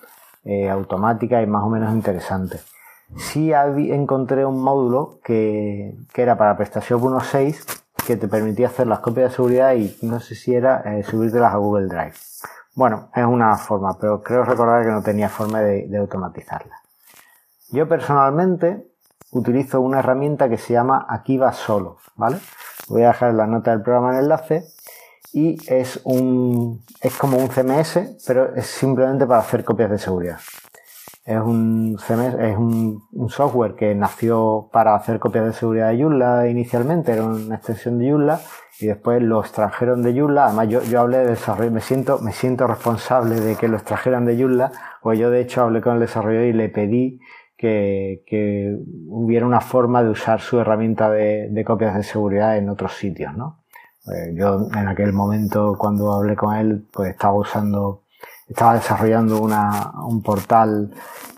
eh, 0.45 0.69
automática 0.69 1.43
y 1.43 1.47
más 1.47 1.63
o 1.63 1.69
menos 1.69 1.93
interesante. 1.93 2.61
Sí 3.17 3.53
encontré 3.53 4.45
un 4.47 4.63
módulo 4.63 5.21
que, 5.23 5.95
que 6.13 6.23
era 6.23 6.37
para 6.37 6.57
PrestaShop 6.57 7.03
1.6 7.03 7.83
que 8.07 8.17
te 8.17 8.27
permitía 8.27 8.67
hacer 8.67 8.87
las 8.87 9.01
copias 9.01 9.31
de 9.31 9.37
seguridad 9.37 9.75
y 9.75 9.97
no 10.03 10.19
sé 10.21 10.35
si 10.35 10.55
era 10.55 10.83
eh, 10.85 11.03
subírtelas 11.03 11.53
a 11.53 11.59
Google 11.59 11.87
Drive. 11.87 12.15
Bueno, 12.75 13.11
es 13.15 13.25
una 13.25 13.57
forma, 13.57 13.99
pero 13.99 14.23
creo 14.23 14.45
recordar 14.45 14.85
que 14.85 14.91
no 14.91 15.03
tenía 15.03 15.29
forma 15.29 15.61
de, 15.61 15.87
de 15.89 15.99
automatizarla. 15.99 16.75
Yo 17.71 17.89
personalmente 17.89 18.87
utilizo 19.31 19.81
una 19.81 20.01
herramienta 20.01 20.49
que 20.49 20.59
se 20.59 20.73
llama 20.73 21.07
Aquí 21.09 21.39
solo, 21.53 21.99
¿vale? 22.17 22.39
Voy 22.89 23.03
a 23.03 23.09
dejar 23.09 23.31
en 23.31 23.37
la 23.37 23.47
nota 23.47 23.71
del 23.71 23.83
programa 23.83 24.13
el 24.13 24.25
enlace 24.25 24.65
y 25.33 25.57
es 25.73 26.01
un 26.05 26.85
es 27.01 27.17
como 27.17 27.39
un 27.39 27.49
CMS, 27.49 28.19
pero 28.27 28.55
es 28.55 28.67
simplemente 28.67 29.27
para 29.27 29.41
hacer 29.41 29.65
copias 29.65 29.91
de 29.91 29.99
seguridad. 29.99 30.39
Es 31.25 31.39
un 31.39 31.97
CMS, 31.99 32.35
es 32.41 32.57
un, 32.57 33.03
software 33.29 33.75
que 33.77 33.95
nació 33.95 34.69
para 34.73 34.97
hacer 34.97 35.21
copias 35.21 35.47
de 35.47 35.53
seguridad 35.53 35.91
de 35.91 36.03
Joomla 36.03 36.49
inicialmente, 36.49 37.13
era 37.13 37.25
una 37.25 37.55
extensión 37.55 37.99
de 37.99 38.11
Joomla 38.11 38.41
y 38.81 38.87
después 38.87 39.23
lo 39.23 39.41
extrajeron 39.41 40.03
de 40.03 40.19
Joomla. 40.19 40.47
Además 40.47 40.69
yo, 40.69 40.83
yo 40.83 41.01
hablé 41.01 41.19
de 41.19 41.27
desarrollo, 41.29 41.71
me 41.71 41.81
siento, 41.81 42.19
me 42.19 42.33
siento 42.33 42.67
responsable 42.67 43.41
de 43.41 43.55
que 43.55 43.69
lo 43.69 43.77
extrajeran 43.77 44.25
de 44.25 44.37
Joomla, 44.37 44.73
pues 45.01 45.19
yo 45.19 45.31
de 45.31 45.41
hecho 45.41 45.63
hablé 45.63 45.81
con 45.81 45.95
el 45.95 46.01
desarrollador 46.01 46.47
y 46.49 46.53
le 46.55 46.69
pedí 46.69 47.21
que, 47.57 48.25
que 48.27 48.77
hubiera 49.07 49.47
una 49.47 49.61
forma 49.61 50.03
de 50.03 50.11
usar 50.11 50.41
su 50.41 50.59
herramienta 50.59 51.09
de, 51.09 51.49
de 51.51 51.65
copias 51.65 51.95
de 51.95 52.03
seguridad 52.03 52.57
en 52.57 52.69
otros 52.69 52.95
sitios, 52.95 53.37
¿no? 53.37 53.62
Eh, 54.07 54.35
yo 54.35 54.69
en 54.75 54.89
aquel 54.89 55.13
momento 55.13 55.77
cuando 55.79 56.13
hablé 56.13 56.35
con 56.35 56.55
él, 56.55 56.89
pues 56.93 57.11
estaba 57.11 57.35
usando, 57.35 58.03
estaba 58.49 58.75
desarrollando 58.75 59.41
una, 59.41 59.93
un 60.05 60.23
portal 60.23 60.93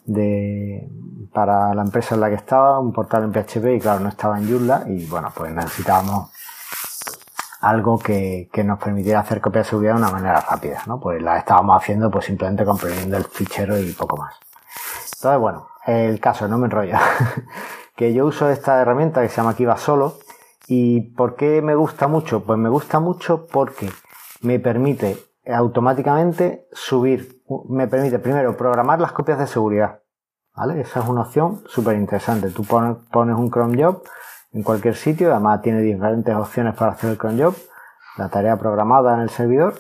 de, 0.07 0.89
para 1.33 1.75
la 1.75 1.83
empresa 1.83 2.15
en 2.15 2.23
la 2.23 2.29
que 2.31 2.37
estaba, 2.37 2.79
un 2.79 2.93
portal 2.93 3.25
en 3.25 3.33
PHP 3.33 3.77
y 3.77 3.81
claro, 3.81 4.01
no 4.01 4.09
estaba 4.09 4.39
en 4.39 4.49
Joomla 4.49 4.85
y 4.87 5.05
bueno, 5.07 5.31
pues 5.35 5.53
necesitábamos 5.53 6.31
algo 7.61 7.99
que, 7.99 8.49
nos 8.65 8.79
permitiera 8.79 9.21
hacer 9.21 9.41
copia 9.41 9.63
de 9.63 9.69
seguridad 9.69 9.95
de 9.95 10.01
una 10.01 10.11
manera 10.11 10.41
rápida, 10.41 10.83
¿no? 10.87 11.01
Pues 11.01 11.23
la 11.23 11.39
estábamos 11.39 11.77
haciendo 11.83 12.11
pues 12.11 12.27
simplemente 12.27 12.65
comprimiendo 12.65 13.17
el 13.17 13.25
fichero 13.25 13.79
y 13.79 13.93
poco 13.93 14.17
más. 14.17 14.35
Entonces, 15.17 15.41
bueno, 15.41 15.69
el 15.87 16.21
caso, 16.21 16.47
no 16.49 16.59
me 16.59 16.67
enrollo, 16.67 16.97
que 17.97 18.13
yo 18.15 18.27
uso 18.27 18.51
esta 18.51 18.81
herramienta 18.81 19.23
que 19.23 19.29
se 19.29 19.37
llama 19.37 19.57
Kiva 19.57 19.77
Solo 19.77 20.19
y 20.67 21.01
¿por 21.13 21.37
qué 21.37 21.63
me 21.63 21.75
gusta 21.75 22.09
mucho? 22.09 22.45
Pues 22.45 22.59
me 22.59 22.69
gusta 22.69 23.01
mucho 23.01 23.47
porque 23.47 23.91
me 24.41 24.59
permite 24.59 25.17
automáticamente 25.47 26.67
subir, 26.73 27.43
me 27.69 27.87
permite 27.87 28.19
primero 28.19 28.57
programar 28.57 29.01
las 29.01 29.13
copias 29.13 29.39
de 29.39 29.47
seguridad, 29.47 30.01
¿vale? 30.55 30.81
Esa 30.81 31.01
es 31.01 31.09
una 31.09 31.23
opción 31.23 31.63
súper 31.67 31.97
interesante. 31.97 32.51
Tú 32.51 32.65
pones, 32.65 32.97
un 33.13 33.51
Chrome 33.51 33.83
Job 33.83 34.03
en 34.53 34.63
cualquier 34.63 34.95
sitio, 34.95 35.33
además 35.33 35.63
tiene 35.63 35.81
diferentes 35.81 36.35
opciones 36.35 36.75
para 36.75 36.93
hacer 36.93 37.11
el 37.11 37.19
cron 37.19 37.39
job, 37.39 37.55
la 38.17 38.29
tarea 38.29 38.57
programada 38.57 39.15
en 39.15 39.21
el 39.21 39.31
servidor, 39.31 39.75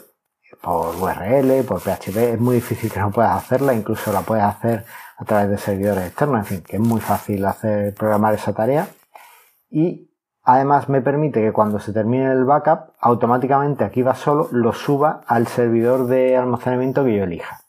por 0.60 0.96
URL, 0.96 1.64
por 1.64 1.80
PHP, 1.80 2.16
es 2.16 2.40
muy 2.40 2.56
difícil 2.56 2.90
que 2.90 2.98
no 2.98 3.10
puedas 3.10 3.36
hacerla, 3.36 3.74
incluso 3.74 4.12
la 4.12 4.22
puedes 4.22 4.44
hacer 4.44 4.84
a 5.16 5.24
través 5.24 5.50
de 5.50 5.58
servidores 5.58 6.06
externos, 6.06 6.38
en 6.40 6.44
fin, 6.44 6.62
que 6.62 6.76
es 6.76 6.82
muy 6.82 7.00
fácil 7.00 7.44
hacer 7.44 7.94
programar 7.94 8.34
esa 8.34 8.52
tarea 8.52 8.88
y 9.70 10.10
además 10.44 10.88
me 10.88 11.00
permite 11.00 11.40
que 11.40 11.52
cuando 11.52 11.80
se 11.80 11.92
termine 11.92 12.30
el 12.30 12.44
backup, 12.44 12.92
automáticamente 13.00 13.84
aquí 13.84 14.02
va 14.02 14.14
solo, 14.14 14.48
lo 14.52 14.72
suba 14.72 15.22
al 15.26 15.46
servidor 15.46 16.06
de 16.06 16.36
almacenamiento 16.36 17.04
que 17.04 17.16
yo 17.16 17.24
elija. 17.24 17.60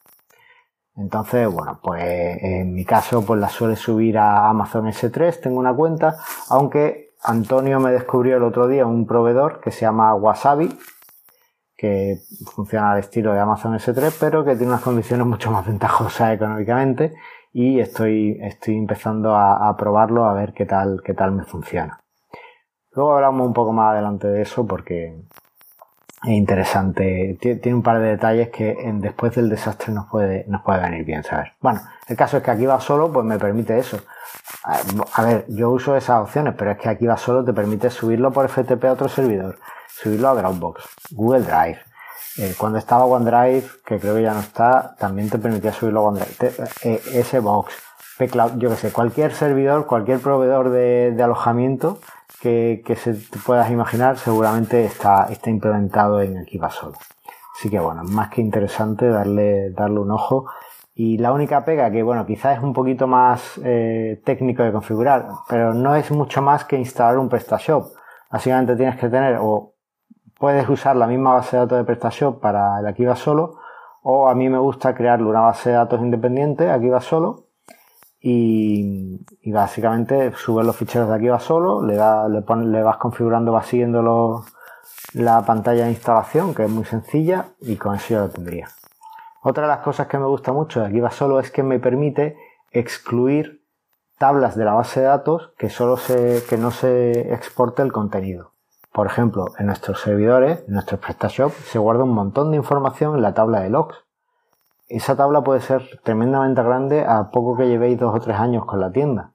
Entonces, 0.98 1.51
bueno, 1.51 1.79
pues 1.82 2.03
en 2.41 2.74
mi 2.74 2.86
caso, 2.86 3.25
pues 3.25 3.39
la 3.39 3.50
suele 3.50 3.75
subir 3.75 4.17
a 4.17 4.50
Amazon 4.50 4.86
S3, 4.86 5.41
tengo 5.41 5.60
una 5.60 5.74
cuenta, 5.74 6.17
aunque 6.50 7.13
Antonio 7.24 7.79
me 7.79 7.91
descubrió 7.91 8.38
el 8.38 8.44
otro 8.44 8.67
día 8.67 8.86
un 8.86 9.05
proveedor 9.05 9.60
que 9.60 9.72
se 9.72 9.82
llama 9.82 10.13
Wasabi, 10.15 10.77
que 11.75 12.20
funciona 12.53 12.94
al 12.94 13.00
estilo 13.00 13.34
de 13.34 13.39
Amazon 13.39 13.74
S3, 13.74 14.15
pero 14.20 14.46
que 14.46 14.55
tiene 14.55 14.72
unas 14.72 14.82
condiciones 14.82 15.25
mucho 15.27 15.51
más 15.51 15.65
ventajosas 15.65 16.34
económicamente 16.34 17.13
y 17.51 17.79
estoy, 17.79 18.38
estoy 18.41 18.77
empezando 18.77 19.36
a, 19.36 19.67
a 19.67 19.75
probarlo 19.75 20.25
a 20.25 20.34
ver 20.34 20.53
qué 20.53 20.65
tal, 20.65 21.01
qué 21.03 21.13
tal 21.13 21.34
me 21.34 21.44
funciona. 21.44 22.05
Luego 22.96 23.16
hablamos 23.16 23.46
un 23.46 23.54
poco 23.54 23.74
más 23.74 23.92
adelante 23.92 24.28
de 24.28 24.42
eso 24.42 24.66
porque 24.66 25.14
es 26.24 26.30
interesante. 26.30 27.38
Tiene 27.40 27.74
un 27.74 27.84
par 27.84 28.00
de 28.00 28.08
detalles 28.08 28.50
que 28.50 28.78
después 28.96 29.36
del 29.36 29.50
desastre 29.50 29.94
nos 29.94 30.08
puede, 30.08 30.46
nos 30.48 30.62
puede 30.62 30.82
venir 30.82 31.04
bien 31.04 31.24
saber. 31.24 31.54
Bueno, 31.60 31.82
el 32.08 32.16
caso 32.16 32.38
es 32.38 32.44
que 32.44 32.52
aquí 32.52 32.66
va 32.66 32.80
solo, 32.80 33.12
pues 33.12 33.25
me 33.25 33.38
permite 33.38 33.78
eso. 33.78 34.00
A 35.14 35.24
ver, 35.24 35.46
yo 35.50 35.70
uso 35.72 35.96
esas 35.96 36.22
opciones, 36.22 36.56
pero 36.58 36.72
es 36.72 36.78
que 36.78 36.90
aquí 36.90 37.06
va 37.06 37.18
solo 37.18 37.44
te 37.44 37.54
permite 37.54 37.90
subirlo 37.90 38.32
por 38.32 38.50
FTP 38.50 38.86
a 38.86 38.94
otro 38.94 39.10
servidor, 39.10 39.60
subirlo 39.88 40.30
a 40.30 40.36
Dropbox, 40.36 40.84
Google 41.12 41.42
Drive. 41.42 41.80
Eh, 42.38 42.54
cuando 42.58 42.80
estaba 42.80 43.06
OneDrive, 43.06 43.66
que 43.86 44.00
creo 44.00 44.16
que 44.16 44.24
ya 44.24 44.34
no 44.34 44.42
está, 44.42 44.96
también 44.98 45.30
te 45.30 45.38
permitía 45.38 45.72
subirlo 45.72 46.02
a 46.02 46.04
OneDrive. 46.10 46.54
Eh, 46.84 47.02
ese 47.14 47.40
box, 47.40 47.74
pCloud, 48.18 48.58
yo 48.58 48.70
que 48.70 48.75
sé, 48.75 48.92
cualquier 48.92 49.34
servidor, 49.34 49.86
cualquier 49.86 50.20
proveedor 50.20 50.70
de 50.70 51.24
alojamiento 51.24 52.00
que, 52.42 52.84
se 52.96 53.13
te 53.13 53.39
puedas 53.39 53.70
imaginar 53.72 54.18
seguramente 54.18 54.86
está, 54.86 55.27
está 55.30 55.50
implementado 55.50 56.22
en 56.22 56.38
Equipa 56.38 56.70
Solo. 56.70 56.96
Así 57.58 57.70
que 57.70 57.80
bueno, 57.80 58.04
más 58.04 58.30
que 58.30 58.42
interesante 58.42 59.08
darle, 59.08 59.72
darle 59.72 60.00
un 60.00 60.12
ojo. 60.12 60.46
Y 60.94 61.18
la 61.18 61.34
única 61.34 61.65
pega 61.65 61.92
que, 61.92 62.04
bueno, 62.04 62.25
quizás 62.25 62.58
es 62.58 62.63
un 62.63 62.74
poquito 62.74 63.06
más 63.08 63.60
eh, 63.63 64.22
técnico 64.24 64.63
de 64.63 64.72
configurar, 64.72 65.27
pero 65.50 65.74
no 65.74 65.96
es 65.96 66.10
mucho 66.12 66.42
más 66.42 66.63
que 66.63 66.77
instalar 66.77 67.18
un 67.18 67.27
PrestaShop. 67.27 67.94
Básicamente 68.32 68.75
tienes 68.75 68.98
que 68.98 69.10
tener, 69.10 69.38
o 69.42 69.74
puedes 70.39 70.68
usar 70.70 70.96
la 70.96 71.08
misma 71.08 71.34
base 71.34 71.58
de 71.58 71.62
datos 71.63 71.77
de 71.77 71.84
PrestaShop 71.84 72.39
para 72.39 72.80
el 72.80 72.88
Akiva 72.88 73.15
solo, 73.15 73.58
o 74.04 74.30
a 74.30 74.36
mí 74.36 74.48
me 74.50 74.58
gusta 74.58 74.94
crearle 74.94 75.27
una 75.27 75.42
base 75.42 75.70
de 75.70 75.75
datos 75.75 76.00
independiente, 76.01 76.70
Akiva 76.72 77.01
solo, 77.01 77.45
y, 78.27 79.51
básicamente 79.51 80.34
subes 80.36 80.65
los 80.65 80.75
ficheros 80.75 81.08
de 81.08 81.15
aquí 81.15 81.27
va 81.27 81.39
solo, 81.39 81.84
le, 81.86 81.94
le 81.94 82.84
vas 82.84 82.98
configurando, 82.98 83.51
vas 83.51 83.67
siguiendo 83.67 84.44
la 85.13 85.46
pantalla 85.46 85.84
de 85.84 85.91
instalación, 85.91 86.55
que 86.55 86.63
es 86.63 86.70
muy 86.70 86.86
sencilla, 86.86 87.50
y 87.62 87.75
con 87.75 87.94
eso 87.94 88.15
ya 88.15 88.22
lo 88.22 88.29
tendría. 88.29 88.67
Otra 89.44 89.65
de 89.65 89.70
las 89.70 89.82
cosas 89.82 90.08
que 90.08 90.17
me 90.17 90.25
gusta 90.25 90.53
mucho 90.53 90.79
de 90.79 90.88
aquí 90.88 91.00
va 91.00 91.12
solo 91.12 91.39
es 91.39 91.51
que 91.51 91.62
me 91.62 91.77
permite 91.77 92.36
excluir 92.72 93.62
tablas 94.17 94.55
de 94.55 94.65
la 94.65 94.74
base 94.74 95.01
de 95.01 95.05
datos 95.05 95.51
que 95.60 95.70
solo 95.70 95.98
se, 95.98 96.44
que 96.50 96.58
no 96.58 96.72
se 96.72 97.32
exporte 97.32 97.84
el 97.84 97.91
contenido. 97.91 98.53
Por 98.91 99.05
ejemplo, 99.05 99.50
en 99.60 99.67
nuestros 99.67 100.01
servidores, 100.01 100.63
en 100.67 100.74
nuestros 100.74 101.00
PrestaShop, 101.00 101.51
se 101.51 101.77
guarda 101.77 102.05
un 102.05 102.15
montón 102.15 102.50
de 102.50 102.58
información 102.58 103.15
en 103.15 103.22
la 103.22 103.36
tabla 103.36 103.60
de 103.60 103.70
logs 103.70 104.05
esa 104.88 105.15
tabla 105.15 105.44
puede 105.44 105.62
ser 105.62 106.00
tremendamente 106.04 106.62
grande 106.62 107.06
a 107.06 107.32
poco 107.32 107.58
que 107.58 107.68
llevéis 107.68 108.00
dos 108.00 108.15
o 108.15 108.20
tres 108.20 108.38
años 108.38 108.65
con 108.65 108.80
la 108.80 108.92
tienda. 108.92 109.32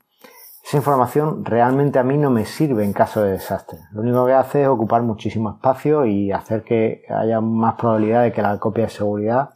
Esa 0.64 0.76
información 0.76 1.44
realmente 1.44 1.98
a 1.98 2.04
mí 2.04 2.16
no 2.16 2.30
me 2.30 2.44
sirve 2.44 2.84
en 2.84 2.92
caso 2.92 3.22
de 3.22 3.32
desastre. 3.32 3.80
Lo 3.92 4.02
único 4.02 4.26
que 4.26 4.34
hace 4.34 4.62
es 4.62 4.68
ocupar 4.68 5.02
muchísimo 5.02 5.50
espacio 5.50 6.04
y 6.06 6.30
hacer 6.30 6.62
que 6.62 7.02
haya 7.08 7.40
más 7.40 7.74
probabilidad 7.74 8.22
de 8.22 8.32
que 8.32 8.42
la 8.42 8.58
copia 8.58 8.84
de 8.84 8.90
seguridad 8.90 9.50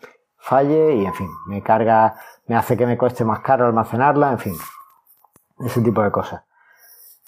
falle 0.45 0.97
y 0.97 1.07
en 1.07 1.15
fin, 1.15 1.29
me 1.47 1.63
carga, 1.63 2.17
me 2.47 2.57
hace 2.57 2.77
que 2.77 2.87
me 2.87 2.99
cueste 2.99 3.25
más 3.25 3.41
caro 3.41 3.65
almacenarla, 3.65 4.33
en 4.33 4.39
fin, 4.39 4.55
ese 5.61 5.81
tipo 5.81 6.03
de 6.03 6.11
cosas. 6.11 6.43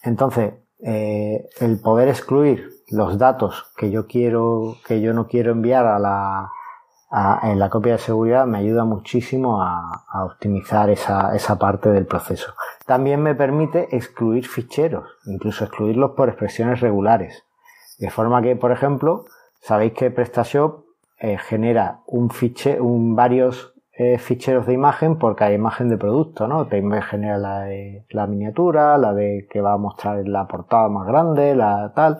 Entonces, 0.02 0.54
eh, 0.80 1.48
el 1.60 1.80
poder 1.80 2.08
excluir 2.08 2.68
los 2.88 3.16
datos 3.16 3.72
que 3.76 3.90
yo 3.90 4.06
quiero, 4.06 4.76
que 4.86 5.00
yo 5.00 5.14
no 5.14 5.26
quiero 5.26 5.52
enviar 5.52 5.86
a 5.86 5.98
la, 5.98 6.50
en 7.10 7.58
la 7.58 7.70
copia 7.70 7.92
de 7.92 7.98
seguridad 7.98 8.46
me 8.46 8.58
ayuda 8.58 8.84
muchísimo 8.84 9.62
a, 9.62 10.04
optimizar 10.24 10.90
esa, 10.90 11.34
esa, 11.36 11.58
parte 11.58 11.90
del 11.90 12.06
proceso. 12.06 12.54
También 12.84 13.22
me 13.22 13.34
permite 13.34 13.94
excluir 13.96 14.46
ficheros, 14.46 15.08
incluso 15.26 15.64
excluirlos 15.64 16.12
por 16.12 16.28
expresiones 16.28 16.80
regulares. 16.80 17.44
De 17.98 18.10
forma 18.10 18.42
que, 18.42 18.56
por 18.56 18.72
ejemplo, 18.72 19.24
sabéis 19.60 19.92
que 19.92 20.10
PrestaShop 20.10 20.84
eh, 21.18 21.38
genera 21.38 22.00
un 22.06 22.30
fiche, 22.30 22.80
un, 22.80 23.16
varios 23.16 23.72
eh, 23.92 24.18
ficheros 24.18 24.66
de 24.66 24.74
imagen 24.74 25.18
porque 25.18 25.44
hay 25.44 25.54
imagen 25.54 25.88
de 25.88 25.96
producto, 25.96 26.46
¿no? 26.46 26.66
Te 26.66 26.82
genera 27.02 27.38
la 27.38 27.60
de 27.60 28.04
la 28.10 28.26
miniatura, 28.26 28.98
la 28.98 29.14
de 29.14 29.48
que 29.50 29.62
va 29.62 29.72
a 29.72 29.78
mostrar 29.78 30.28
la 30.28 30.46
portada 30.46 30.88
más 30.88 31.06
grande, 31.06 31.54
la 31.54 31.92
tal. 31.94 32.18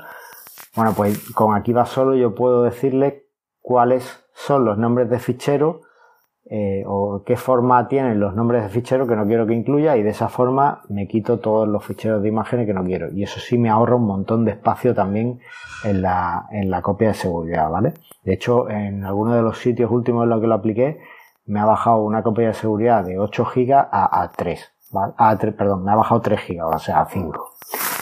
Bueno, 0.75 0.95
pues 0.97 1.31
con 1.33 1.55
aquí 1.55 1.75
va 1.75 1.85
solo 1.85 2.14
yo 2.14 2.35
puedo 2.35 2.62
decirle 2.62 3.26
cuáles 3.61 4.25
son 4.37 4.66
los 4.66 4.76
nombres 4.76 5.09
de 5.09 5.19
fichero 5.19 5.81
eh, 6.49 6.85
o 6.87 7.25
qué 7.25 7.37
forma 7.37 7.88
tienen 7.88 8.21
los 8.21 8.35
nombres 8.35 8.62
de 8.62 8.69
fichero 8.69 9.07
que 9.07 9.16
no 9.16 9.26
quiero 9.26 9.47
que 9.47 9.55
incluya 9.55 9.97
y 9.97 10.02
de 10.02 10.11
esa 10.11 10.28
forma 10.28 10.83
me 10.88 11.09
quito 11.09 11.40
todos 11.40 11.66
los 11.66 11.85
ficheros 11.85 12.23
de 12.23 12.28
imágenes 12.28 12.66
que 12.66 12.75
no 12.75 12.85
quiero. 12.85 13.11
Y 13.12 13.23
eso 13.23 13.40
sí 13.40 13.57
me 13.59 13.71
ahorra 13.71 13.97
un 13.97 14.07
montón 14.07 14.45
de 14.45 14.52
espacio 14.52 14.95
también 14.95 15.40
en 15.83 16.02
la, 16.02 16.47
en 16.52 16.71
la 16.71 16.83
copia 16.83 17.09
de 17.09 17.14
seguridad, 17.14 17.71
¿vale? 17.71 17.95
De 18.23 18.35
hecho, 18.35 18.69
en 18.69 19.05
alguno 19.05 19.35
de 19.35 19.43
los 19.43 19.59
sitios 19.59 19.90
últimos 19.90 20.25
en 20.25 20.31
los 20.31 20.40
que 20.40 20.47
lo 20.47 20.55
apliqué, 20.55 21.00
me 21.47 21.59
ha 21.59 21.64
bajado 21.64 22.02
una 22.02 22.23
copia 22.23 22.49
de 22.49 22.55
seguridad 22.55 23.05
de 23.05 23.19
8 23.19 23.45
GB 23.55 23.73
a, 23.73 24.31
3, 24.37 24.73
¿vale? 24.93 25.14
A 25.16 25.37
3, 25.37 25.55
perdón, 25.55 25.83
me 25.83 25.93
ha 25.93 25.97
bajado 25.97 26.21
3 26.21 26.40
GB, 26.49 26.62
o 26.62 26.78
sea, 26.78 27.00
a 27.00 27.07
5. 27.07 27.55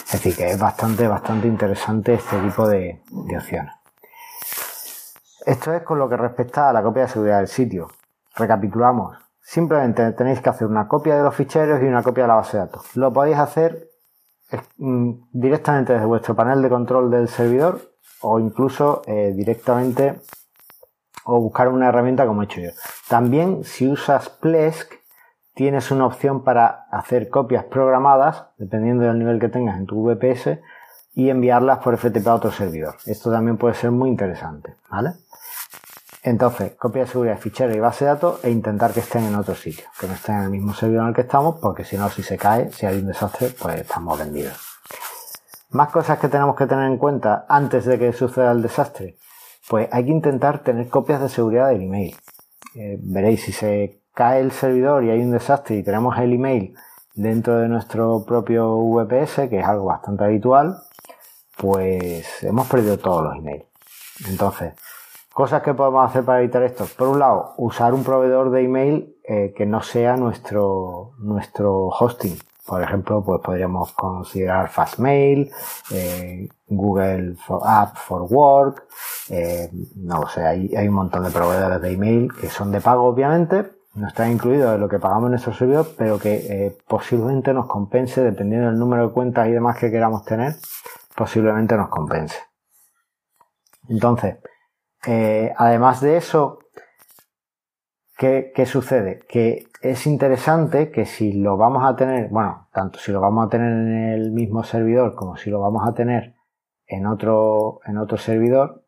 Es 0.05 0.11
decir, 0.11 0.35
que 0.35 0.51
es 0.51 0.59
bastante, 0.59 1.07
bastante 1.07 1.47
interesante 1.47 2.15
este 2.15 2.37
tipo 2.39 2.67
de, 2.67 3.01
de 3.09 3.37
opciones. 3.37 3.73
Esto 5.45 5.73
es 5.73 5.83
con 5.83 5.99
lo 5.99 6.09
que 6.09 6.17
respecta 6.17 6.69
a 6.69 6.73
la 6.73 6.81
copia 6.81 7.03
de 7.03 7.07
seguridad 7.07 7.37
del 7.37 7.47
sitio. 7.47 7.89
Recapitulamos. 8.35 9.15
Simplemente 9.39 10.11
tenéis 10.13 10.41
que 10.41 10.49
hacer 10.49 10.65
una 10.67 10.87
copia 10.87 11.17
de 11.17 11.23
los 11.23 11.35
ficheros 11.35 11.79
y 11.83 11.85
una 11.85 12.01
copia 12.01 12.23
de 12.23 12.29
la 12.29 12.35
base 12.35 12.57
de 12.57 12.63
datos. 12.65 12.97
Lo 12.97 13.13
podéis 13.13 13.37
hacer 13.37 13.89
mm, 14.77 15.11
directamente 15.31 15.93
desde 15.93 16.07
vuestro 16.07 16.35
panel 16.35 16.63
de 16.63 16.69
control 16.69 17.11
del 17.11 17.27
servidor 17.27 17.79
o 18.21 18.39
incluso 18.39 19.03
eh, 19.05 19.33
directamente 19.35 20.19
o 21.25 21.39
buscar 21.39 21.67
una 21.67 21.89
herramienta 21.89 22.25
como 22.25 22.41
he 22.41 22.45
hecho 22.45 22.61
yo. 22.61 22.71
También 23.07 23.63
si 23.63 23.87
usas 23.87 24.29
Plesk 24.29 24.93
tienes 25.53 25.91
una 25.91 26.07
opción 26.07 26.43
para 26.43 26.87
hacer 26.91 27.29
copias 27.29 27.65
programadas 27.65 28.47
dependiendo 28.57 29.03
del 29.03 29.19
nivel 29.19 29.39
que 29.39 29.49
tengas 29.49 29.77
en 29.77 29.85
tu 29.85 30.03
VPS 30.03 30.59
y 31.15 31.29
enviarlas 31.29 31.79
por 31.79 31.97
FTP 31.97 32.27
a 32.27 32.35
otro 32.35 32.51
servidor. 32.51 32.97
Esto 33.05 33.31
también 33.31 33.57
puede 33.57 33.73
ser 33.73 33.91
muy 33.91 34.09
interesante, 34.09 34.75
¿vale? 34.89 35.13
Entonces, 36.23 36.73
copia 36.73 37.03
de 37.03 37.07
seguridad 37.07 37.37
fichero 37.37 37.73
y 37.73 37.79
base 37.79 38.03
de 38.03 38.11
datos 38.11 38.43
e 38.43 38.49
intentar 38.49 38.91
que 38.91 38.99
estén 38.99 39.23
en 39.25 39.35
otro 39.35 39.55
sitio, 39.55 39.85
que 39.99 40.07
no 40.07 40.13
estén 40.13 40.35
en 40.35 40.41
el 40.41 40.49
mismo 40.49 40.73
servidor 40.73 41.03
en 41.03 41.09
el 41.09 41.15
que 41.15 41.21
estamos, 41.21 41.59
porque 41.61 41.85
si 41.85 41.97
no, 41.97 42.09
si 42.09 42.23
se 42.23 42.37
cae, 42.37 42.71
si 42.71 42.85
hay 42.85 42.97
un 42.97 43.07
desastre, 43.07 43.49
pues 43.59 43.81
estamos 43.81 44.17
vendidos. 44.17 44.57
Más 45.69 45.89
cosas 45.89 46.19
que 46.19 46.27
tenemos 46.27 46.55
que 46.55 46.65
tener 46.65 46.85
en 46.85 46.97
cuenta 46.97 47.45
antes 47.47 47.85
de 47.85 47.99
que 47.99 48.11
suceda 48.11 48.51
el 48.51 48.61
desastre. 48.61 49.17
Pues 49.69 49.87
hay 49.91 50.05
que 50.05 50.11
intentar 50.11 50.63
tener 50.63 50.89
copias 50.89 51.21
de 51.21 51.29
seguridad 51.29 51.69
del 51.69 51.83
email. 51.83 52.15
Eh, 52.75 52.97
veréis, 53.01 53.43
si 53.43 53.51
se 53.51 54.01
cae 54.13 54.41
el 54.41 54.51
servidor 54.51 55.03
y 55.03 55.11
hay 55.11 55.21
un 55.21 55.31
desastre 55.31 55.75
y 55.75 55.83
tenemos 55.83 56.17
el 56.17 56.33
email 56.33 56.75
dentro 57.13 57.57
de 57.59 57.67
nuestro 57.67 58.25
propio 58.25 58.77
VPS, 58.77 59.47
que 59.49 59.59
es 59.59 59.65
algo 59.65 59.85
bastante 59.85 60.23
habitual, 60.23 60.77
pues 61.57 62.43
hemos 62.43 62.67
perdido 62.67 62.97
todos 62.97 63.23
los 63.23 63.35
emails. 63.37 63.65
Entonces, 64.29 64.73
cosas 65.35 65.61
que 65.61 65.73
podemos 65.73 66.09
hacer 66.09 66.23
para 66.23 66.39
evitar 66.39 66.63
esto. 66.63 66.85
Por 66.97 67.09
un 67.09 67.19
lado, 67.19 67.53
usar 67.57 67.93
un 67.93 68.05
proveedor 68.05 68.51
de 68.51 68.63
email 68.63 69.17
eh, 69.27 69.53
que 69.55 69.65
no 69.65 69.81
sea 69.81 70.15
nuestro, 70.15 71.11
nuestro 71.19 71.87
hosting. 71.87 72.37
Por 72.65 72.81
ejemplo, 72.81 73.21
pues 73.21 73.41
podríamos 73.43 73.91
considerar 73.91 74.69
Fastmail, 74.69 75.51
eh, 75.91 76.47
Google 76.67 77.35
for 77.35 77.61
App 77.63 77.97
for 77.97 78.21
Work, 78.23 78.87
eh, 79.29 79.69
no 79.97 80.25
sé, 80.27 80.43
hay, 80.43 80.73
hay 80.75 80.87
un 80.87 80.95
montón 80.95 81.23
de 81.23 81.31
proveedores 81.31 81.81
de 81.81 81.91
email 81.91 82.33
que 82.33 82.47
son 82.49 82.71
de 82.71 82.81
pago, 82.81 83.03
obviamente, 83.03 83.71
no 83.93 84.07
están 84.07 84.31
incluidos 84.31 84.73
en 84.73 84.81
lo 84.81 84.87
que 84.87 84.99
pagamos 84.99 85.25
en 85.25 85.31
nuestro 85.31 85.53
servidor, 85.53 85.89
pero 85.97 86.17
que 86.17 86.75
posiblemente 86.87 87.53
nos 87.53 87.67
compense, 87.67 88.23
dependiendo 88.23 88.67
del 88.67 88.79
número 88.79 89.07
de 89.07 89.13
cuentas 89.13 89.47
y 89.47 89.51
demás 89.51 89.77
que 89.77 89.91
queramos 89.91 90.25
tener, 90.25 90.55
posiblemente 91.15 91.75
nos 91.75 91.89
compense. 91.89 92.37
Entonces, 93.87 94.37
eh, 95.05 95.53
además 95.57 96.01
de 96.01 96.17
eso, 96.17 96.59
¿qué, 98.17 98.51
¿qué, 98.55 98.65
sucede? 98.65 99.19
Que 99.29 99.67
es 99.81 100.07
interesante 100.07 100.91
que 100.91 101.05
si 101.05 101.33
lo 101.33 101.57
vamos 101.57 101.85
a 101.85 101.95
tener, 101.95 102.29
bueno, 102.29 102.67
tanto 102.73 102.99
si 102.99 103.11
lo 103.11 103.21
vamos 103.21 103.45
a 103.45 103.49
tener 103.49 103.71
en 103.71 104.13
el 104.13 104.31
mismo 104.31 104.63
servidor 104.63 105.15
como 105.15 105.37
si 105.37 105.49
lo 105.49 105.59
vamos 105.59 105.87
a 105.87 105.93
tener 105.93 106.35
en 106.87 107.05
otro, 107.05 107.79
en 107.85 107.97
otro 107.97 108.17
servidor, 108.17 108.83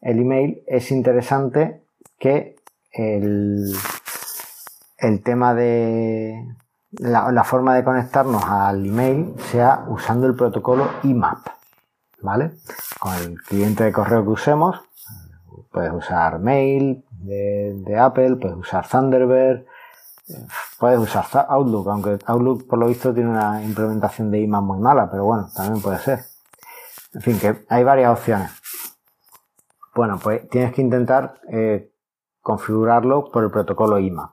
el 0.00 0.20
email 0.20 0.62
es 0.66 0.90
interesante 0.90 1.82
que 2.18 2.56
el, 2.92 3.72
el 4.98 5.22
tema 5.22 5.54
de 5.54 6.56
la, 6.98 7.44
forma 7.44 7.74
de 7.74 7.84
conectarnos 7.84 8.44
al 8.44 8.86
email 8.86 9.34
sea 9.50 9.84
usando 9.88 10.26
el 10.26 10.34
protocolo 10.34 10.88
IMAP, 11.02 11.46
Con 12.98 13.14
el 13.14 13.40
cliente 13.42 13.84
de 13.84 13.92
correo 13.92 14.24
que 14.24 14.30
usemos, 14.30 14.80
puedes 15.70 15.92
usar 15.92 16.38
Mail 16.38 17.04
de, 17.10 17.98
Apple, 17.98 18.36
puedes 18.36 18.56
usar 18.56 18.88
Thunderbird, 18.88 19.64
puedes 20.78 20.98
usar 20.98 21.24
Outlook, 21.48 21.88
aunque 21.88 22.18
Outlook 22.26 22.66
por 22.66 22.78
lo 22.78 22.88
visto 22.88 23.14
tiene 23.14 23.30
una 23.30 23.62
implementación 23.62 24.30
de 24.30 24.40
IMAP 24.40 24.62
muy 24.62 24.78
mala, 24.78 25.08
pero 25.10 25.24
bueno, 25.24 25.48
también 25.54 25.82
puede 25.82 25.98
ser. 25.98 26.20
En 27.14 27.20
fin, 27.22 27.38
que 27.38 27.64
hay 27.68 27.84
varias 27.84 28.12
opciones. 28.12 28.50
Bueno, 29.94 30.18
pues 30.22 30.48
tienes 30.50 30.74
que 30.74 30.82
intentar 30.82 31.40
eh, 31.50 31.92
configurarlo 32.42 33.30
por 33.30 33.44
el 33.44 33.50
protocolo 33.50 33.98
IMAP. 33.98 34.30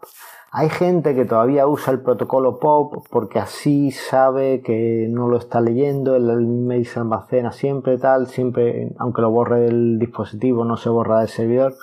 Hay 0.55 0.69
gente 0.69 1.15
que 1.15 1.25
todavía 1.25 1.65
usa 1.65 1.91
el 1.93 2.01
protocolo 2.01 2.59
POP 2.59 3.07
porque 3.09 3.39
así 3.39 3.89
sabe 3.89 4.61
que 4.61 5.07
no 5.09 5.27
lo 5.27 5.37
está 5.37 5.59
leyendo, 5.61 6.15
el 6.15 6.29
email 6.29 6.85
se 6.85 6.99
almacena 6.99 7.51
siempre 7.51 7.97
tal, 7.97 8.27
siempre, 8.27 8.93
aunque 8.99 9.23
lo 9.23 9.31
borre 9.31 9.61
del 9.61 9.97
dispositivo, 9.97 10.63
no 10.63 10.77
se 10.77 10.89
borra 10.89 11.21
del 11.21 11.29
servidor. 11.29 11.73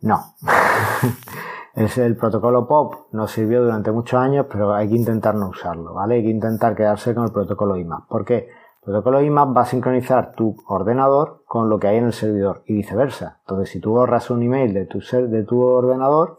No. 0.00 0.36
es 1.74 1.98
el 1.98 2.16
protocolo 2.16 2.68
POP 2.68 3.12
nos 3.12 3.32
sirvió 3.32 3.64
durante 3.64 3.90
muchos 3.90 4.20
años, 4.20 4.46
pero 4.48 4.72
hay 4.72 4.88
que 4.88 4.94
intentar 4.94 5.34
no 5.34 5.48
usarlo, 5.48 5.94
¿vale? 5.94 6.14
Hay 6.14 6.22
que 6.22 6.30
intentar 6.30 6.76
quedarse 6.76 7.12
con 7.12 7.24
el 7.24 7.32
protocolo 7.32 7.76
IMAP. 7.76 8.06
¿Por 8.06 8.24
qué? 8.24 8.36
El 8.36 8.84
protocolo 8.84 9.20
IMAP 9.20 9.56
va 9.56 9.62
a 9.62 9.66
sincronizar 9.66 10.30
tu 10.36 10.54
ordenador 10.68 11.42
con 11.44 11.68
lo 11.68 11.80
que 11.80 11.88
hay 11.88 11.96
en 11.96 12.04
el 12.04 12.12
servidor 12.12 12.62
y 12.66 12.74
viceversa. 12.74 13.38
Entonces, 13.40 13.70
si 13.70 13.80
tú 13.80 13.90
borras 13.90 14.30
un 14.30 14.44
email 14.44 14.72
de 14.72 14.86
tu, 14.86 15.00
de 15.00 15.42
tu 15.42 15.60
ordenador, 15.60 16.36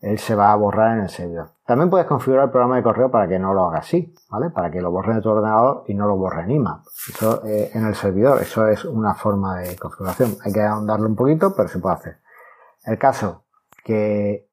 él 0.00 0.18
se 0.18 0.34
va 0.34 0.52
a 0.52 0.56
borrar 0.56 0.96
en 0.96 1.04
el 1.04 1.10
servidor. 1.10 1.50
También 1.66 1.90
puedes 1.90 2.06
configurar 2.06 2.46
el 2.46 2.50
programa 2.50 2.76
de 2.76 2.82
correo 2.82 3.10
para 3.10 3.28
que 3.28 3.38
no 3.38 3.52
lo 3.52 3.66
haga 3.66 3.78
así, 3.78 4.14
¿vale? 4.30 4.50
Para 4.50 4.70
que 4.70 4.80
lo 4.80 4.90
borre 4.90 5.14
de 5.14 5.20
tu 5.20 5.28
ordenador 5.28 5.84
y 5.86 5.94
no 5.94 6.06
lo 6.06 6.16
borre 6.16 6.42
en 6.42 6.52
IMAP. 6.52 6.80
Eso 7.08 7.44
eh, 7.44 7.70
en 7.74 7.86
el 7.86 7.94
servidor, 7.94 8.40
eso 8.40 8.66
es 8.66 8.84
una 8.84 9.14
forma 9.14 9.58
de 9.58 9.76
configuración. 9.76 10.36
Hay 10.42 10.52
que 10.52 10.62
ahondarlo 10.62 11.06
un 11.06 11.16
poquito, 11.16 11.54
pero 11.54 11.68
se 11.68 11.78
puede 11.78 11.94
hacer. 11.96 12.18
El 12.84 12.98
caso 12.98 13.44
que, 13.84 14.48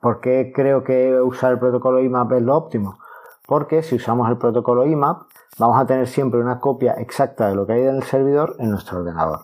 ¿por 0.00 0.20
qué 0.20 0.52
creo 0.54 0.84
que 0.84 1.18
usar 1.20 1.52
el 1.52 1.58
protocolo 1.58 2.00
IMAP 2.00 2.32
es 2.32 2.42
lo 2.42 2.54
óptimo? 2.54 2.98
Porque 3.46 3.82
si 3.82 3.96
usamos 3.96 4.28
el 4.28 4.36
protocolo 4.36 4.86
IMAP, 4.86 5.22
vamos 5.58 5.80
a 5.80 5.86
tener 5.86 6.06
siempre 6.06 6.40
una 6.40 6.60
copia 6.60 6.92
exacta 6.98 7.48
de 7.48 7.54
lo 7.54 7.66
que 7.66 7.72
hay 7.72 7.82
en 7.82 7.96
el 7.96 8.02
servidor 8.02 8.56
en 8.58 8.70
nuestro 8.70 8.98
ordenador. 8.98 9.40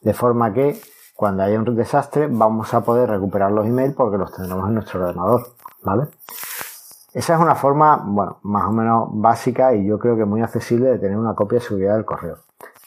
De 0.00 0.12
forma 0.12 0.52
que 0.52 0.80
cuando 1.16 1.42
haya 1.42 1.58
un 1.58 1.74
desastre 1.74 2.28
vamos 2.30 2.72
a 2.74 2.82
poder 2.82 3.08
recuperar 3.08 3.50
los 3.50 3.66
emails 3.66 3.94
porque 3.94 4.18
los 4.18 4.32
tendremos 4.32 4.68
en 4.68 4.74
nuestro 4.74 5.00
ordenador, 5.00 5.48
¿vale? 5.82 6.08
Esa 7.14 7.34
es 7.34 7.40
una 7.40 7.54
forma, 7.54 8.02
bueno, 8.04 8.38
más 8.42 8.64
o 8.66 8.72
menos 8.72 9.08
básica 9.10 9.74
y 9.74 9.86
yo 9.86 9.98
creo 9.98 10.16
que 10.16 10.26
muy 10.26 10.42
accesible 10.42 10.90
de 10.90 10.98
tener 10.98 11.16
una 11.16 11.34
copia 11.34 11.58
de 11.58 11.64
seguridad 11.64 11.94
del 11.94 12.04
correo. 12.04 12.36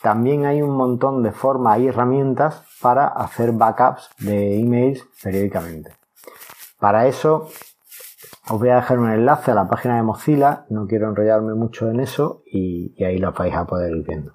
También 0.04 0.46
hay 0.46 0.62
un 0.62 0.78
montón 0.78 1.24
de 1.24 1.32
formas 1.32 1.80
y 1.80 1.88
herramientas 1.88 2.64
para 2.80 3.08
hacer 3.08 3.52
backups 3.54 4.12
de 4.20 4.60
emails 4.60 5.04
periódicamente. 5.24 5.92
Para 6.80 7.08
eso 7.08 7.50
os 8.50 8.60
voy 8.60 8.70
a 8.70 8.76
dejar 8.76 9.00
un 9.00 9.10
enlace 9.10 9.50
a 9.50 9.56
la 9.56 9.68
página 9.68 9.96
de 9.96 10.04
Mozilla, 10.04 10.66
no 10.70 10.86
quiero 10.86 11.10
enrollarme 11.10 11.56
mucho 11.56 11.90
en 11.90 12.00
eso 12.00 12.44
y, 12.46 12.94
y 12.96 13.04
ahí 13.04 13.18
lo 13.18 13.32
vais 13.32 13.56
a 13.56 13.66
poder 13.66 13.92
ir 13.96 14.06
viendo. 14.06 14.34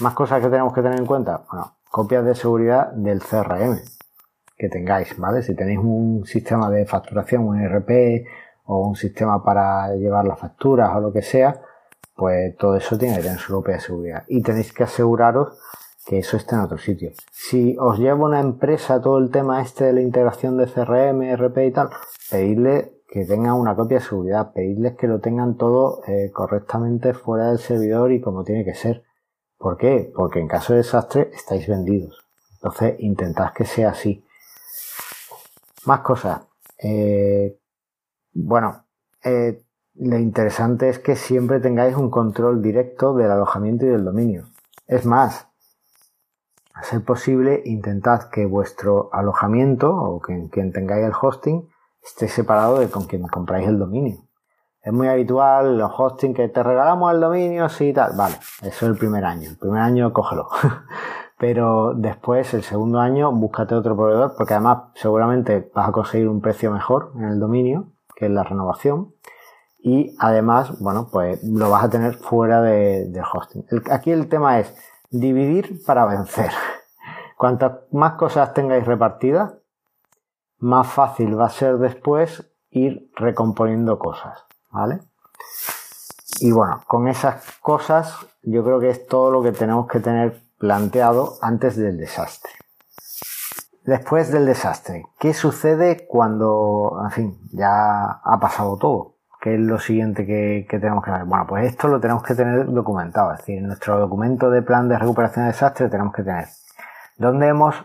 Más 0.00 0.12
cosas 0.12 0.42
que 0.42 0.48
tenemos 0.48 0.74
que 0.74 0.82
tener 0.82 0.98
en 0.98 1.06
cuenta. 1.06 1.44
Bueno, 1.50 1.77
copias 1.90 2.24
de 2.24 2.34
seguridad 2.34 2.92
del 2.92 3.20
CRM 3.20 3.78
que 4.58 4.68
tengáis, 4.68 5.16
¿vale? 5.16 5.42
Si 5.42 5.54
tenéis 5.54 5.78
un 5.78 6.24
sistema 6.26 6.68
de 6.68 6.84
facturación, 6.84 7.44
un 7.44 7.60
ERP 7.60 8.26
o 8.64 8.88
un 8.88 8.96
sistema 8.96 9.42
para 9.44 9.94
llevar 9.94 10.24
las 10.24 10.38
facturas 10.38 10.90
o 10.96 11.00
lo 11.00 11.12
que 11.12 11.22
sea, 11.22 11.60
pues 12.16 12.56
todo 12.56 12.76
eso 12.76 12.98
tiene 12.98 13.16
que 13.16 13.22
tener 13.22 13.38
su 13.38 13.54
copia 13.54 13.74
de 13.74 13.80
seguridad. 13.80 14.24
Y 14.26 14.42
tenéis 14.42 14.72
que 14.72 14.82
aseguraros 14.82 15.56
que 16.04 16.18
eso 16.18 16.36
esté 16.36 16.56
en 16.56 16.62
otro 16.62 16.78
sitio. 16.78 17.12
Si 17.30 17.76
os 17.78 17.98
lleva 17.98 18.26
una 18.26 18.40
empresa 18.40 19.00
todo 19.00 19.18
el 19.18 19.30
tema 19.30 19.62
este 19.62 19.84
de 19.84 19.92
la 19.92 20.00
integración 20.00 20.56
de 20.56 20.66
CRM, 20.66 21.22
ERP 21.22 21.58
y 21.58 21.70
tal, 21.70 21.90
pedirle 22.30 23.02
que 23.08 23.24
tengan 23.24 23.54
una 23.54 23.76
copia 23.76 23.98
de 23.98 24.04
seguridad, 24.04 24.52
pedirles 24.52 24.96
que 24.96 25.06
lo 25.06 25.20
tengan 25.20 25.56
todo 25.56 26.00
eh, 26.06 26.30
correctamente 26.32 27.14
fuera 27.14 27.48
del 27.48 27.58
servidor 27.58 28.10
y 28.12 28.20
como 28.20 28.42
tiene 28.42 28.64
que 28.64 28.74
ser. 28.74 29.04
¿Por 29.58 29.76
qué? 29.76 30.12
Porque 30.14 30.38
en 30.38 30.48
caso 30.48 30.72
de 30.72 30.78
desastre 30.78 31.30
estáis 31.34 31.66
vendidos. 31.66 32.24
Entonces 32.54 32.94
intentad 33.00 33.52
que 33.52 33.64
sea 33.64 33.90
así. 33.90 34.24
Más 35.84 36.00
cosas. 36.00 36.42
Eh, 36.78 37.58
bueno, 38.32 38.84
eh, 39.24 39.62
lo 39.94 40.16
interesante 40.16 40.88
es 40.88 41.00
que 41.00 41.16
siempre 41.16 41.58
tengáis 41.58 41.96
un 41.96 42.10
control 42.10 42.62
directo 42.62 43.14
del 43.14 43.30
alojamiento 43.30 43.84
y 43.84 43.88
del 43.88 44.04
dominio. 44.04 44.46
Es 44.86 45.04
más, 45.04 45.48
a 46.72 46.84
ser 46.84 47.04
posible, 47.04 47.62
intentad 47.64 48.30
que 48.30 48.46
vuestro 48.46 49.10
alojamiento 49.12 49.92
o 49.92 50.20
que 50.20 50.48
quien 50.50 50.72
tengáis 50.72 51.04
el 51.04 51.12
hosting 51.20 51.68
esté 52.00 52.28
separado 52.28 52.78
de 52.78 52.88
con 52.88 53.06
quien 53.06 53.26
compráis 53.26 53.66
el 53.66 53.78
dominio. 53.78 54.27
Es 54.82 54.92
muy 54.92 55.08
habitual 55.08 55.76
los 55.76 55.92
hosting 55.96 56.34
que 56.34 56.48
te 56.48 56.62
regalamos 56.62 57.12
el 57.12 57.20
dominio, 57.20 57.68
sí 57.68 57.88
y 57.88 57.92
tal. 57.92 58.12
Vale, 58.16 58.36
eso 58.62 58.66
es 58.66 58.82
el 58.82 58.96
primer 58.96 59.24
año. 59.24 59.50
El 59.50 59.58
primer 59.58 59.82
año 59.82 60.12
cógelo. 60.12 60.48
Pero 61.38 61.94
después, 61.94 62.52
el 62.54 62.62
segundo 62.62 62.98
año, 62.98 63.30
búscate 63.32 63.74
otro 63.74 63.96
proveedor, 63.96 64.34
porque 64.36 64.54
además 64.54 64.90
seguramente 64.94 65.70
vas 65.74 65.88
a 65.88 65.92
conseguir 65.92 66.28
un 66.28 66.40
precio 66.40 66.72
mejor 66.72 67.12
en 67.16 67.24
el 67.24 67.38
dominio, 67.38 67.92
que 68.16 68.26
es 68.26 68.30
la 68.30 68.42
renovación. 68.42 69.14
Y 69.78 70.16
además, 70.18 70.80
bueno, 70.80 71.08
pues 71.12 71.42
lo 71.44 71.70
vas 71.70 71.84
a 71.84 71.90
tener 71.90 72.14
fuera 72.14 72.60
de, 72.60 73.06
del 73.08 73.22
hosting. 73.32 73.64
aquí 73.90 74.10
el 74.10 74.28
tema 74.28 74.58
es 74.58 74.74
dividir 75.10 75.80
para 75.86 76.06
vencer. 76.06 76.50
Cuantas 77.36 77.80
más 77.92 78.14
cosas 78.14 78.52
tengáis 78.52 78.84
repartidas, 78.84 79.54
más 80.58 80.88
fácil 80.88 81.38
va 81.38 81.46
a 81.46 81.50
ser 81.50 81.78
después 81.78 82.50
ir 82.70 83.10
recomponiendo 83.14 83.98
cosas. 83.98 84.47
¿Vale? 84.70 85.00
Y 86.40 86.52
bueno, 86.52 86.82
con 86.86 87.08
esas 87.08 87.58
cosas 87.60 88.14
yo 88.42 88.64
creo 88.64 88.80
que 88.80 88.90
es 88.90 89.06
todo 89.06 89.30
lo 89.30 89.42
que 89.42 89.52
tenemos 89.52 89.88
que 89.88 90.00
tener 90.00 90.40
planteado 90.58 91.34
antes 91.42 91.76
del 91.76 91.96
desastre. 91.96 92.52
Después 93.84 94.30
del 94.30 94.44
desastre, 94.44 95.06
¿qué 95.18 95.32
sucede 95.32 96.06
cuando, 96.06 97.00
en 97.04 97.10
fin, 97.10 97.38
ya 97.52 98.20
ha 98.22 98.38
pasado 98.38 98.76
todo? 98.76 99.14
¿Qué 99.40 99.54
es 99.54 99.60
lo 99.60 99.78
siguiente 99.78 100.26
que, 100.26 100.66
tenemos 100.68 101.02
que 101.02 101.10
ver? 101.10 101.24
Bueno, 101.24 101.46
pues 101.48 101.66
esto 101.66 101.88
lo 101.88 101.98
tenemos 101.98 102.22
que 102.22 102.34
tener 102.34 102.66
documentado, 102.70 103.32
es 103.32 103.38
decir, 103.38 103.58
en 103.58 103.68
nuestro 103.68 103.98
documento 103.98 104.50
de 104.50 104.62
plan 104.62 104.88
de 104.88 104.98
recuperación 104.98 105.46
de 105.46 105.52
desastre 105.52 105.88
tenemos 105.88 106.12
que 106.12 106.22
tener 106.22 106.48
dónde 107.16 107.46
hemos 107.48 107.76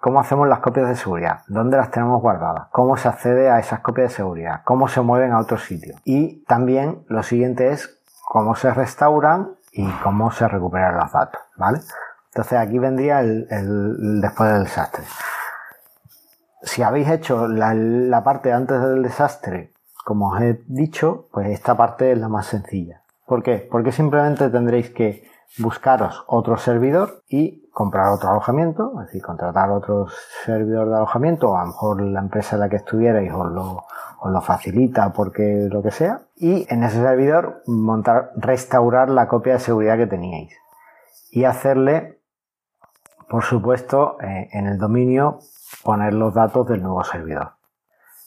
cómo 0.00 0.20
hacemos 0.20 0.48
las 0.48 0.60
copias 0.60 0.88
de 0.88 0.96
seguridad, 0.96 1.40
dónde 1.48 1.76
las 1.76 1.90
tenemos 1.90 2.20
guardadas, 2.22 2.68
cómo 2.72 2.96
se 2.96 3.08
accede 3.08 3.50
a 3.50 3.58
esas 3.58 3.80
copias 3.80 4.10
de 4.10 4.16
seguridad, 4.16 4.62
cómo 4.64 4.88
se 4.88 5.00
mueven 5.00 5.32
a 5.32 5.40
otro 5.40 5.58
sitio. 5.58 5.96
Y 6.04 6.44
también 6.44 7.04
lo 7.08 7.22
siguiente 7.22 7.70
es 7.70 8.00
cómo 8.24 8.54
se 8.54 8.72
restauran 8.72 9.50
y 9.72 9.88
cómo 10.02 10.30
se 10.30 10.48
recuperan 10.48 10.96
los 10.96 11.12
datos, 11.12 11.40
¿vale? 11.56 11.80
Entonces 12.32 12.58
aquí 12.58 12.78
vendría 12.78 13.20
el, 13.20 14.20
después 14.20 14.52
del 14.52 14.64
desastre. 14.64 15.04
Si 16.62 16.82
habéis 16.82 17.08
hecho 17.08 17.46
la, 17.48 17.74
la 17.74 18.24
parte 18.24 18.52
antes 18.52 18.80
del 18.80 19.02
desastre, 19.02 19.72
como 20.04 20.30
os 20.30 20.40
he 20.40 20.62
dicho, 20.66 21.28
pues 21.32 21.48
esta 21.48 21.76
parte 21.76 22.12
es 22.12 22.18
la 22.18 22.28
más 22.28 22.46
sencilla. 22.46 23.02
¿Por 23.26 23.42
qué? 23.42 23.68
Porque 23.70 23.92
simplemente 23.92 24.48
tendréis 24.48 24.90
que 24.90 25.28
buscaros 25.58 26.24
otro 26.26 26.56
servidor 26.56 27.22
y 27.28 27.67
comprar 27.78 28.08
otro 28.08 28.30
alojamiento, 28.30 28.90
es 28.98 29.06
decir, 29.06 29.22
contratar 29.22 29.70
otro 29.70 30.08
servidor 30.44 30.88
de 30.88 30.96
alojamiento, 30.96 31.50
o 31.50 31.56
a 31.56 31.60
lo 31.60 31.66
mejor 31.68 32.02
la 32.02 32.18
empresa 32.18 32.56
en 32.56 32.60
la 32.60 32.68
que 32.68 32.74
estuvierais 32.74 33.32
os 33.32 33.52
lo, 33.52 33.84
os 34.18 34.32
lo 34.32 34.40
facilita 34.40 35.12
porque 35.12 35.68
lo 35.70 35.80
que 35.80 35.92
sea, 35.92 36.22
y 36.34 36.66
en 36.74 36.82
ese 36.82 37.00
servidor 37.00 37.62
montar, 37.68 38.32
restaurar 38.34 39.10
la 39.10 39.28
copia 39.28 39.52
de 39.52 39.58
seguridad 39.60 39.96
que 39.96 40.08
teníais 40.08 40.52
y 41.30 41.44
hacerle, 41.44 42.20
por 43.28 43.44
supuesto, 43.44 44.16
eh, 44.22 44.48
en 44.50 44.66
el 44.66 44.76
dominio 44.76 45.38
poner 45.84 46.14
los 46.14 46.34
datos 46.34 46.66
del 46.66 46.82
nuevo 46.82 47.04
servidor. 47.04 47.52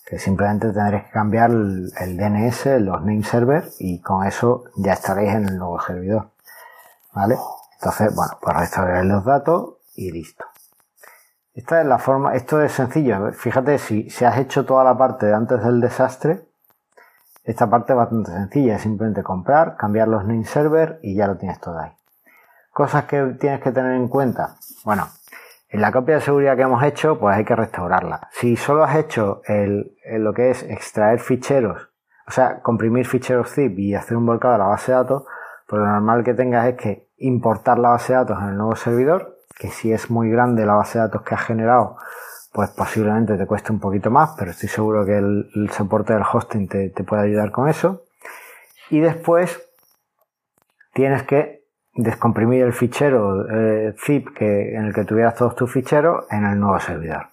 Que 0.05 0.17
simplemente 0.17 0.71
tendréis 0.71 1.03
que 1.03 1.11
cambiar 1.11 1.51
el, 1.51 1.91
DNS, 2.17 2.79
los 2.79 3.01
name 3.01 3.23
server 3.23 3.65
y 3.79 3.99
con 3.99 4.25
eso 4.25 4.63
ya 4.77 4.93
estaréis 4.93 5.33
en 5.33 5.49
el 5.49 5.57
nuevo 5.57 5.81
servidor. 5.81 6.29
¿Vale? 7.13 7.35
Entonces, 7.81 8.15
bueno, 8.15 8.37
pues 8.39 8.55
restaurar 8.55 9.03
los 9.05 9.25
datos 9.25 9.77
y 9.95 10.11
listo. 10.11 10.45
Esta 11.55 11.81
es 11.81 11.87
la 11.87 11.97
forma, 11.97 12.35
esto 12.35 12.61
es 12.61 12.71
sencillo. 12.71 13.31
Fíjate, 13.33 13.79
si, 13.79 14.07
si 14.11 14.23
has 14.23 14.37
hecho 14.37 14.65
toda 14.65 14.83
la 14.83 14.95
parte 14.95 15.33
antes 15.33 15.63
del 15.63 15.81
desastre, 15.81 16.45
esta 17.43 17.67
parte 17.67 17.93
es 17.93 17.97
bastante 17.97 18.31
sencilla. 18.31 18.75
Es 18.75 18.83
simplemente 18.83 19.23
comprar, 19.23 19.77
cambiar 19.77 20.09
los 20.09 20.23
name 20.25 20.45
server 20.45 20.99
y 21.01 21.15
ya 21.15 21.25
lo 21.25 21.37
tienes 21.37 21.59
todo 21.59 21.79
ahí. 21.79 21.91
Cosas 22.71 23.05
que 23.05 23.35
tienes 23.39 23.61
que 23.61 23.71
tener 23.71 23.93
en 23.93 24.07
cuenta. 24.07 24.57
Bueno, 24.85 25.07
en 25.67 25.81
la 25.81 25.91
copia 25.91 26.15
de 26.15 26.21
seguridad 26.21 26.55
que 26.55 26.61
hemos 26.61 26.83
hecho, 26.83 27.19
pues 27.19 27.35
hay 27.35 27.45
que 27.45 27.55
restaurarla. 27.55 28.29
Si 28.31 28.55
solo 28.57 28.83
has 28.83 28.95
hecho 28.95 29.41
lo 29.47 30.33
que 30.35 30.51
es 30.51 30.61
extraer 30.63 31.19
ficheros, 31.19 31.89
o 32.27 32.31
sea, 32.31 32.61
comprimir 32.61 33.07
ficheros 33.07 33.51
zip 33.51 33.79
y 33.79 33.95
hacer 33.95 34.17
un 34.17 34.27
volcado 34.27 34.53
a 34.53 34.59
la 34.59 34.67
base 34.67 34.91
de 34.91 34.97
datos, 34.99 35.23
pues 35.67 35.79
lo 35.79 35.87
normal 35.87 36.23
que 36.23 36.33
tengas 36.33 36.67
es 36.67 36.75
que 36.75 37.10
importar 37.21 37.79
la 37.79 37.89
base 37.89 38.13
de 38.13 38.19
datos 38.19 38.37
en 38.41 38.49
el 38.49 38.57
nuevo 38.57 38.75
servidor, 38.75 39.37
que 39.57 39.69
si 39.69 39.91
es 39.91 40.09
muy 40.09 40.29
grande 40.29 40.65
la 40.65 40.73
base 40.73 40.97
de 40.97 41.05
datos 41.05 41.21
que 41.21 41.35
has 41.35 41.41
generado, 41.41 41.97
pues 42.53 42.69
posiblemente 42.71 43.37
te 43.37 43.45
cueste 43.45 43.71
un 43.71 43.79
poquito 43.79 44.11
más, 44.11 44.31
pero 44.37 44.51
estoy 44.51 44.69
seguro 44.69 45.05
que 45.05 45.17
el, 45.17 45.69
soporte 45.71 46.13
del 46.13 46.23
hosting 46.23 46.67
te, 46.67 47.03
puede 47.03 47.23
ayudar 47.23 47.51
con 47.51 47.69
eso. 47.69 48.03
Y 48.89 48.99
después 48.99 49.61
tienes 50.93 51.23
que 51.23 51.63
descomprimir 51.93 52.63
el 52.63 52.73
fichero 52.73 53.49
eh, 53.49 53.95
zip 53.97 54.29
que, 54.35 54.75
en 54.75 54.85
el 54.85 54.93
que 54.93 55.05
tuvieras 55.05 55.35
todos 55.35 55.55
tus 55.55 55.71
ficheros 55.71 56.25
en 56.29 56.45
el 56.45 56.59
nuevo 56.59 56.79
servidor. 56.79 57.27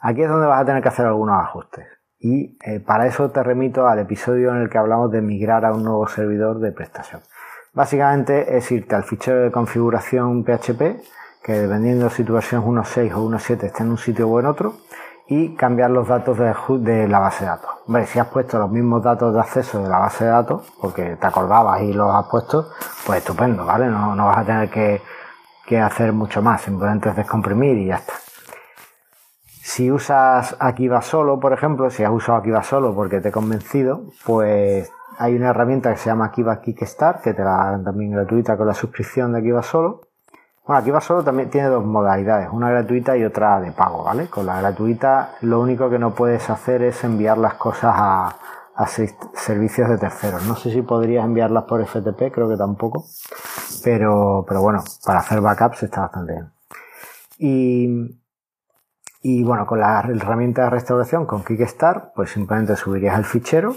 Aquí 0.00 0.22
es 0.22 0.28
donde 0.28 0.46
vas 0.46 0.62
a 0.62 0.64
tener 0.64 0.82
que 0.82 0.88
hacer 0.88 1.06
algunos 1.06 1.40
ajustes. 1.40 1.86
Y 2.18 2.56
eh, 2.64 2.80
para 2.80 3.06
eso 3.06 3.30
te 3.30 3.42
remito 3.42 3.86
al 3.88 3.98
episodio 3.98 4.54
en 4.54 4.62
el 4.62 4.70
que 4.70 4.78
hablamos 4.78 5.10
de 5.10 5.20
migrar 5.20 5.64
a 5.64 5.72
un 5.72 5.82
nuevo 5.82 6.06
servidor 6.06 6.60
de 6.60 6.72
prestación. 6.72 7.20
Básicamente 7.74 8.58
es 8.58 8.70
irte 8.70 8.94
al 8.94 9.04
fichero 9.04 9.40
de 9.40 9.50
configuración 9.50 10.44
PHP, 10.44 11.00
que 11.42 11.52
dependiendo 11.52 12.10
si 12.10 12.22
tu 12.22 12.34
versión 12.34 12.60
es 12.60 12.68
1.6 12.68 13.14
o 13.14 13.30
1.7 13.30 13.64
esté 13.64 13.82
en 13.82 13.90
un 13.90 13.98
sitio 13.98 14.28
o 14.28 14.38
en 14.38 14.46
otro, 14.46 14.74
y 15.26 15.54
cambiar 15.54 15.90
los 15.90 16.06
datos 16.06 16.36
de, 16.36 17.08
la 17.08 17.18
base 17.18 17.44
de 17.44 17.50
datos. 17.50 17.70
Hombre, 17.86 18.06
si 18.06 18.18
has 18.18 18.26
puesto 18.26 18.58
los 18.58 18.70
mismos 18.70 19.02
datos 19.02 19.32
de 19.32 19.40
acceso 19.40 19.82
de 19.82 19.88
la 19.88 19.98
base 19.98 20.24
de 20.24 20.30
datos, 20.30 20.70
porque 20.78 21.16
te 21.16 21.26
acordabas 21.26 21.80
y 21.80 21.94
los 21.94 22.14
has 22.14 22.26
puesto, 22.26 22.72
pues 23.06 23.20
estupendo, 23.20 23.64
¿vale? 23.64 23.86
No, 23.86 24.14
vas 24.26 24.38
a 24.38 24.44
tener 24.44 24.68
que, 24.68 25.00
que 25.64 25.80
hacer 25.80 26.12
mucho 26.12 26.42
más, 26.42 26.60
simplemente 26.60 27.08
es 27.08 27.16
descomprimir 27.16 27.78
y 27.78 27.86
ya 27.86 27.96
está. 27.96 28.12
Si 29.46 29.90
usas 29.90 30.56
Akiva 30.58 31.00
solo, 31.00 31.40
por 31.40 31.54
ejemplo, 31.54 31.88
si 31.88 32.04
has 32.04 32.10
usado 32.10 32.36
Akiva 32.36 32.62
solo 32.62 32.94
porque 32.94 33.20
te 33.20 33.30
he 33.30 33.32
convencido, 33.32 34.02
pues 34.26 34.92
hay 35.22 35.36
una 35.36 35.50
herramienta 35.50 35.92
que 35.92 35.98
se 35.98 36.06
llama 36.06 36.26
Akiva 36.26 36.60
Kickstart, 36.60 37.22
que 37.22 37.32
te 37.32 37.44
la 37.44 37.70
dan 37.70 37.84
también 37.84 38.10
gratuita 38.10 38.56
con 38.56 38.66
la 38.66 38.74
suscripción 38.74 39.32
de 39.32 39.38
Akiva 39.38 39.62
Solo. 39.62 40.08
Bueno, 40.66 40.80
Akiva 40.80 41.00
Solo 41.00 41.22
también 41.22 41.48
tiene 41.48 41.68
dos 41.68 41.84
modalidades, 41.84 42.48
una 42.50 42.70
gratuita 42.70 43.16
y 43.16 43.22
otra 43.22 43.60
de 43.60 43.70
pago, 43.70 44.02
¿vale? 44.02 44.26
Con 44.26 44.46
la 44.46 44.60
gratuita 44.60 45.36
lo 45.42 45.60
único 45.60 45.88
que 45.88 46.00
no 46.00 46.12
puedes 46.12 46.50
hacer 46.50 46.82
es 46.82 47.04
enviar 47.04 47.38
las 47.38 47.54
cosas 47.54 47.94
a, 47.96 48.36
servicios 49.34 49.88
de 49.90 49.98
terceros. 49.98 50.44
No 50.44 50.56
sé 50.56 50.72
si 50.72 50.82
podrías 50.82 51.24
enviarlas 51.24 51.64
por 51.64 51.86
FTP, 51.86 52.32
creo 52.32 52.48
que 52.48 52.56
tampoco. 52.56 53.04
Pero, 53.84 54.44
pero 54.48 54.60
bueno, 54.60 54.82
para 55.06 55.20
hacer 55.20 55.40
backups 55.40 55.84
está 55.84 56.00
bastante 56.00 56.32
bien. 56.32 56.52
Y, 57.38 58.18
y 59.22 59.44
bueno, 59.44 59.66
con 59.66 59.78
la 59.78 60.00
herramienta 60.00 60.64
de 60.64 60.70
restauración, 60.70 61.26
con 61.26 61.44
Kickstart, 61.44 62.12
pues 62.12 62.30
simplemente 62.30 62.74
subirías 62.74 63.16
el 63.16 63.24
fichero 63.24 63.76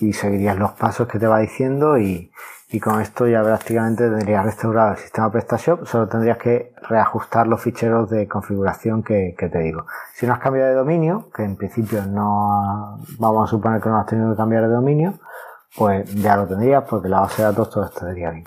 y 0.00 0.12
seguirías 0.12 0.58
los 0.58 0.72
pasos 0.72 1.08
que 1.08 1.18
te 1.18 1.26
va 1.26 1.38
diciendo 1.38 1.98
y, 1.98 2.30
y 2.68 2.80
con 2.80 3.00
esto 3.00 3.26
ya 3.26 3.42
prácticamente 3.42 4.08
tendrías 4.08 4.44
restaurado 4.44 4.92
el 4.92 4.98
sistema 4.98 5.30
PrestaShop, 5.30 5.86
solo 5.86 6.08
tendrías 6.08 6.38
que 6.38 6.74
reajustar 6.88 7.46
los 7.46 7.60
ficheros 7.60 8.10
de 8.10 8.26
configuración 8.26 9.02
que, 9.02 9.34
que, 9.38 9.48
te 9.48 9.58
digo. 9.60 9.86
Si 10.14 10.26
no 10.26 10.34
has 10.34 10.40
cambiado 10.40 10.68
de 10.68 10.74
dominio, 10.74 11.30
que 11.34 11.44
en 11.44 11.56
principio 11.56 12.04
no 12.06 12.98
vamos 13.18 13.48
a 13.48 13.50
suponer 13.50 13.80
que 13.80 13.88
no 13.88 13.98
has 13.98 14.06
tenido 14.06 14.30
que 14.32 14.36
cambiar 14.36 14.62
de 14.62 14.74
dominio, 14.74 15.14
pues 15.76 16.12
ya 16.14 16.36
lo 16.36 16.46
tendrías 16.46 16.84
porque 16.84 17.08
la 17.08 17.20
base 17.20 17.42
de 17.42 17.48
datos 17.48 17.70
todo 17.70 17.84
estaría 17.84 18.30
bien. 18.30 18.46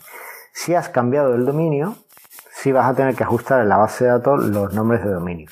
Si 0.52 0.76
has 0.76 0.90
cambiado 0.90 1.36
el 1.36 1.46
dominio, 1.46 1.96
sí 2.52 2.72
vas 2.72 2.90
a 2.90 2.94
tener 2.94 3.16
que 3.16 3.24
ajustar 3.24 3.62
en 3.62 3.70
la 3.70 3.78
base 3.78 4.04
de 4.04 4.12
datos 4.12 4.44
los 4.44 4.74
nombres 4.74 5.04
de 5.04 5.12
dominio. 5.12 5.50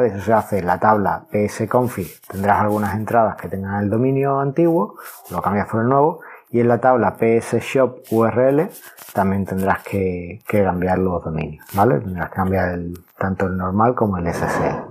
Eso 0.00 0.20
se 0.20 0.32
hace 0.32 0.58
en 0.58 0.66
la 0.66 0.78
tabla 0.78 1.26
psconfig, 1.30 2.22
tendrás 2.26 2.60
algunas 2.60 2.94
entradas 2.94 3.36
que 3.36 3.48
tengan 3.48 3.82
el 3.82 3.90
dominio 3.90 4.40
antiguo, 4.40 4.96
lo 5.30 5.42
cambias 5.42 5.68
por 5.68 5.82
el 5.82 5.88
nuevo, 5.88 6.20
y 6.50 6.60
en 6.60 6.68
la 6.68 6.78
tabla 6.78 7.16
psshop 7.18 7.98
url 8.10 8.70
también 9.12 9.44
tendrás 9.44 9.82
que, 9.82 10.42
cambiar 10.46 10.98
los 10.98 11.22
dominios, 11.22 11.64
¿vale? 11.74 12.00
Tendrás 12.00 12.30
que 12.30 12.36
cambiar 12.36 12.78
tanto 13.18 13.46
el 13.46 13.56
normal 13.56 13.94
como 13.94 14.16
el 14.16 14.32
SSL. 14.32 14.84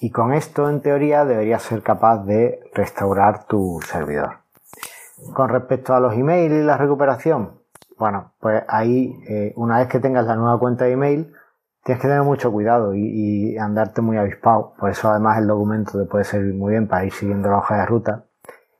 Y 0.00 0.10
con 0.10 0.32
esto, 0.32 0.68
en 0.68 0.80
teoría, 0.80 1.24
deberías 1.24 1.62
ser 1.62 1.82
capaz 1.82 2.24
de 2.24 2.60
restaurar 2.74 3.44
tu 3.44 3.80
servidor. 3.86 4.38
Con 5.34 5.48
respecto 5.50 5.94
a 5.94 6.00
los 6.00 6.14
emails 6.14 6.52
y 6.52 6.62
la 6.62 6.76
recuperación, 6.76 7.52
bueno, 7.98 8.32
pues 8.40 8.62
ahí, 8.68 9.22
eh, 9.28 9.52
una 9.56 9.78
vez 9.78 9.88
que 9.88 10.00
tengas 10.00 10.26
la 10.26 10.36
nueva 10.36 10.58
cuenta 10.58 10.86
de 10.86 10.92
email, 10.92 11.32
tienes 11.84 12.02
que 12.02 12.08
tener 12.08 12.22
mucho 12.22 12.52
cuidado 12.52 12.94
y, 12.94 13.56
andarte 13.58 14.00
muy 14.00 14.16
avispado. 14.16 14.74
Por 14.78 14.90
eso 14.90 15.10
además 15.10 15.38
el 15.38 15.46
documento 15.46 15.98
te 15.98 16.04
puede 16.04 16.24
servir 16.24 16.54
muy 16.54 16.72
bien 16.72 16.88
para 16.88 17.04
ir 17.04 17.12
siguiendo 17.12 17.50
la 17.50 17.58
hoja 17.58 17.78
de 17.78 17.86
ruta. 17.86 18.24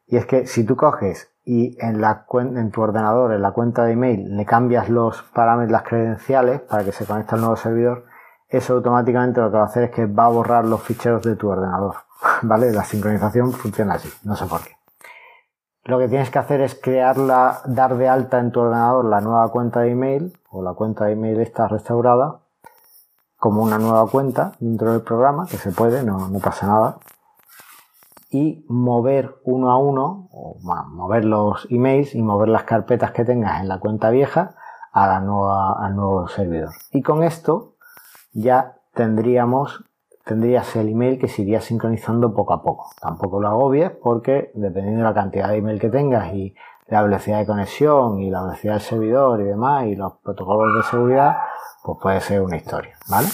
Y 0.07 0.17
es 0.17 0.27
que 0.27 0.47
si 0.47 0.65
tú 0.65 0.77
coges 0.77 1.31
y 1.45 1.77
en, 1.81 2.01
la, 2.01 2.27
en 2.33 2.71
tu 2.71 2.83
ordenador, 2.83 3.33
en 3.33 3.43
la 3.43 3.53
cuenta 3.53 3.85
de 3.85 3.93
email, 3.93 4.37
le 4.37 4.45
cambias 4.45 4.89
los 4.89 5.23
parámetros, 5.23 5.73
las 5.73 5.83
credenciales 5.83 6.61
para 6.61 6.85
que 6.85 6.93
se 6.93 7.07
conecte 7.07 7.35
al 7.35 7.41
nuevo 7.41 7.57
servidor, 7.57 8.05
eso 8.49 8.75
automáticamente 8.75 9.41
lo 9.41 9.51
que 9.51 9.57
va 9.57 9.63
a 9.63 9.67
hacer 9.67 9.85
es 9.85 9.91
que 9.91 10.07
va 10.07 10.27
a 10.27 10.31
borrar 10.31 10.65
los 10.65 10.83
ficheros 10.83 11.23
de 11.23 11.37
tu 11.37 11.49
ordenador. 11.49 11.95
¿Vale? 12.43 12.73
La 12.73 12.85
sincronización 12.85 13.53
funciona 13.53 13.95
así, 13.95 14.11
no 14.25 14.37
sé 14.37 14.47
por 14.47 14.63
qué. 14.63 14.77
Lo 15.85 15.99
que 15.99 16.09
tienes 16.09 16.31
que 16.31 16.39
hacer 16.39 16.61
es 16.61 16.75
crearla, 16.75 17.63
dar 17.65 17.97
de 17.97 18.09
alta 18.09 18.39
en 18.39 18.53
tu 18.53 18.61
ordenador 18.61 19.05
la 19.07 19.21
nueva 19.21 19.51
cuenta 19.51 19.81
de 19.81 19.93
email 19.93 20.39
o 20.51 20.63
la 20.63 20.75
cuenta 20.75 21.07
de 21.07 21.13
email 21.13 21.41
está 21.41 21.69
restaurada 21.69 22.41
como 23.41 23.63
una 23.63 23.79
nueva 23.79 24.07
cuenta 24.07 24.53
dentro 24.61 24.93
del 24.93 25.01
programa, 25.01 25.47
que 25.47 25.57
se 25.57 25.73
puede, 25.73 26.05
no, 26.05 26.31
pasa 26.45 26.67
nada. 26.67 26.99
Y 28.31 28.65
mover 28.69 29.41
uno 29.45 29.71
a 29.71 29.79
uno, 29.79 30.29
o 30.31 30.59
mover 30.61 31.25
los 31.25 31.67
emails 31.71 32.15
y 32.15 32.23
mover 32.23 32.51
las 32.51 32.65
carpetas 32.65 33.13
que 33.13 33.25
tengas 33.25 33.61
en 33.61 33.69
la 33.69 33.81
cuenta 33.81 34.11
vieja 34.11 34.55
a 34.93 35.07
la 35.07 35.21
nueva, 35.21 35.73
al 35.85 35.97
nuevo 35.97 36.29
servidor. 36.29 36.69
Y 36.93 37.01
con 37.01 37.23
esto 37.23 37.77
ya 38.35 38.77
tendríamos, 38.93 39.85
tendrías 40.25 40.77
el 40.77 40.91
email 40.91 41.19
que 41.19 41.29
se 41.29 41.41
iría 41.41 41.63
sincronizando 41.63 42.35
poco 42.35 42.53
a 42.53 42.63
poco. 42.63 42.91
Tampoco 43.01 43.41
lo 43.41 43.49
agobies 43.49 43.91
porque 43.91 44.53
dependiendo 44.55 45.01
de 45.01 45.09
la 45.09 45.15
cantidad 45.15 45.49
de 45.49 45.57
email 45.57 45.81
que 45.81 45.89
tengas 45.89 46.35
y 46.35 46.55
la 46.89 47.03
velocidad 47.03 47.39
de 47.39 47.47
conexión 47.47 48.21
y 48.21 48.31
la 48.31 48.43
velocidad 48.43 48.75
del 48.75 48.83
servidor 48.83 49.41
y 49.41 49.45
demás 49.45 49.87
y 49.87 49.97
los 49.97 50.19
protocolos 50.19 50.75
de 50.77 50.83
seguridad, 50.91 51.37
pues 51.83 51.99
puede 52.01 52.21
ser 52.21 52.41
una 52.43 52.57
historia, 52.57 52.97
¿vale? 53.09 53.29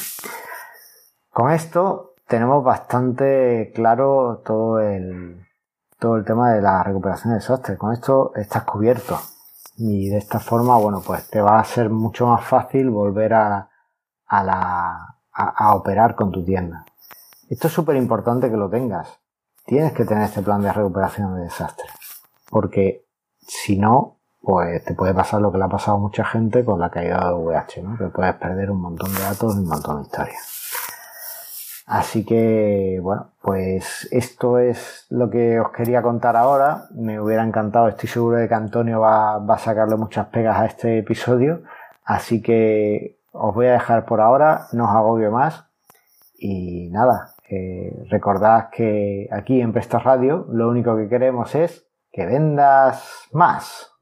Con 1.31 1.51
esto 1.51 2.15
tenemos 2.27 2.65
bastante 2.65 3.73
claro 3.75 4.43
todo 4.45 4.81
el, 4.81 5.47
todo 5.99 6.17
el 6.17 6.25
tema 6.25 6.53
de 6.53 6.63
la 6.63 6.83
recuperación 6.83 7.35
de 7.35 7.41
software. 7.41 7.79
Con 7.79 7.93
esto 7.93 8.33
estás 8.35 8.65
cubierto. 8.65 9.19
Y 9.77 10.09
de 10.09 10.19
esta 10.19 10.41
forma, 10.41 10.77
bueno, 10.79 11.03
pues 11.07 11.29
te 11.29 11.41
va 11.41 11.59
a 11.59 11.65
ser 11.65 11.91
mucho 11.91 12.27
más 12.27 12.45
fácil 12.45 12.91
volver 12.91 13.35
a, 13.35 13.69
a, 14.27 14.45
la, 14.45 15.19
a, 15.33 15.75
operar 15.75 16.15
con 16.15 16.33
tu 16.33 16.45
tienda. 16.45 16.87
Esto 17.49 17.69
es 17.69 17.75
súper 17.75 17.97
importante 17.97 18.51
que 18.51 18.57
lo 18.57 18.71
tengas. 18.71 19.21
Tienes 19.67 19.93
que 19.93 20.05
tener 20.05 20.25
este 20.25 20.43
plan 20.43 20.63
de 20.63 20.73
recuperación 20.73 21.37
de 21.37 21.43
desastre. 21.43 21.87
Porque 22.49 23.07
si 23.39 23.79
no, 23.79 24.15
pues 24.47 24.85
te 24.85 24.95
puede 24.95 25.13
pasar 25.13 25.41
lo 25.43 25.51
que 25.51 25.59
le 25.59 25.65
ha 25.65 25.69
pasado 25.69 25.97
a 25.97 26.01
mucha 26.01 26.25
gente 26.25 26.65
con 26.65 26.79
la 26.79 26.89
caída 26.89 27.19
de 27.27 27.35
VH, 27.35 27.83
¿no? 27.83 27.99
Que 27.99 28.05
puedes 28.05 28.33
perder 28.37 28.71
un 28.71 28.81
montón 28.81 29.13
de 29.13 29.21
datos 29.21 29.57
y 29.57 29.59
un 29.59 29.67
montón 29.67 29.97
de 29.97 30.03
historias. 30.03 30.57
Así 31.85 32.25
que, 32.25 33.01
bueno, 33.03 33.33
pues 33.43 34.07
esto 34.13 34.61
es 34.61 35.07
lo 35.11 35.31
que 35.31 35.59
os 35.59 35.73
quería 35.73 36.01
contar 36.01 36.37
ahora. 36.37 36.85
Me 36.95 37.21
hubiera 37.21 37.43
encantado, 37.43 37.89
estoy 37.89 38.09
seguro 38.09 38.37
de 38.37 38.47
que 38.47 38.55
Antonio 38.55 39.01
va, 39.01 39.35
a 39.35 39.59
sacarle 39.59 39.97
muchas 39.97 40.29
pegas 40.29 40.61
a 40.61 40.67
este 40.67 40.99
episodio. 40.99 41.63
Así 42.05 42.41
que 42.41 43.19
os 43.33 43.53
voy 43.53 43.67
a 43.67 43.73
dejar 43.73 44.05
por 44.05 44.21
ahora, 44.21 44.69
no 44.71 44.85
os 44.85 44.91
agobio 44.91 45.33
más. 45.33 45.67
Y 46.39 46.89
nada, 46.91 47.35
eh, 47.51 48.07
recordad 48.11 48.71
que 48.71 49.29
aquí 49.33 49.61
en 49.61 49.73
Prestas 49.73 50.05
Radio 50.05 50.47
lo 50.53 50.69
único 50.69 50.97
que 50.97 51.09
queremos 51.09 51.53
es 51.57 51.85
que 52.13 52.27
vendas 52.27 53.27
más. 53.33 53.96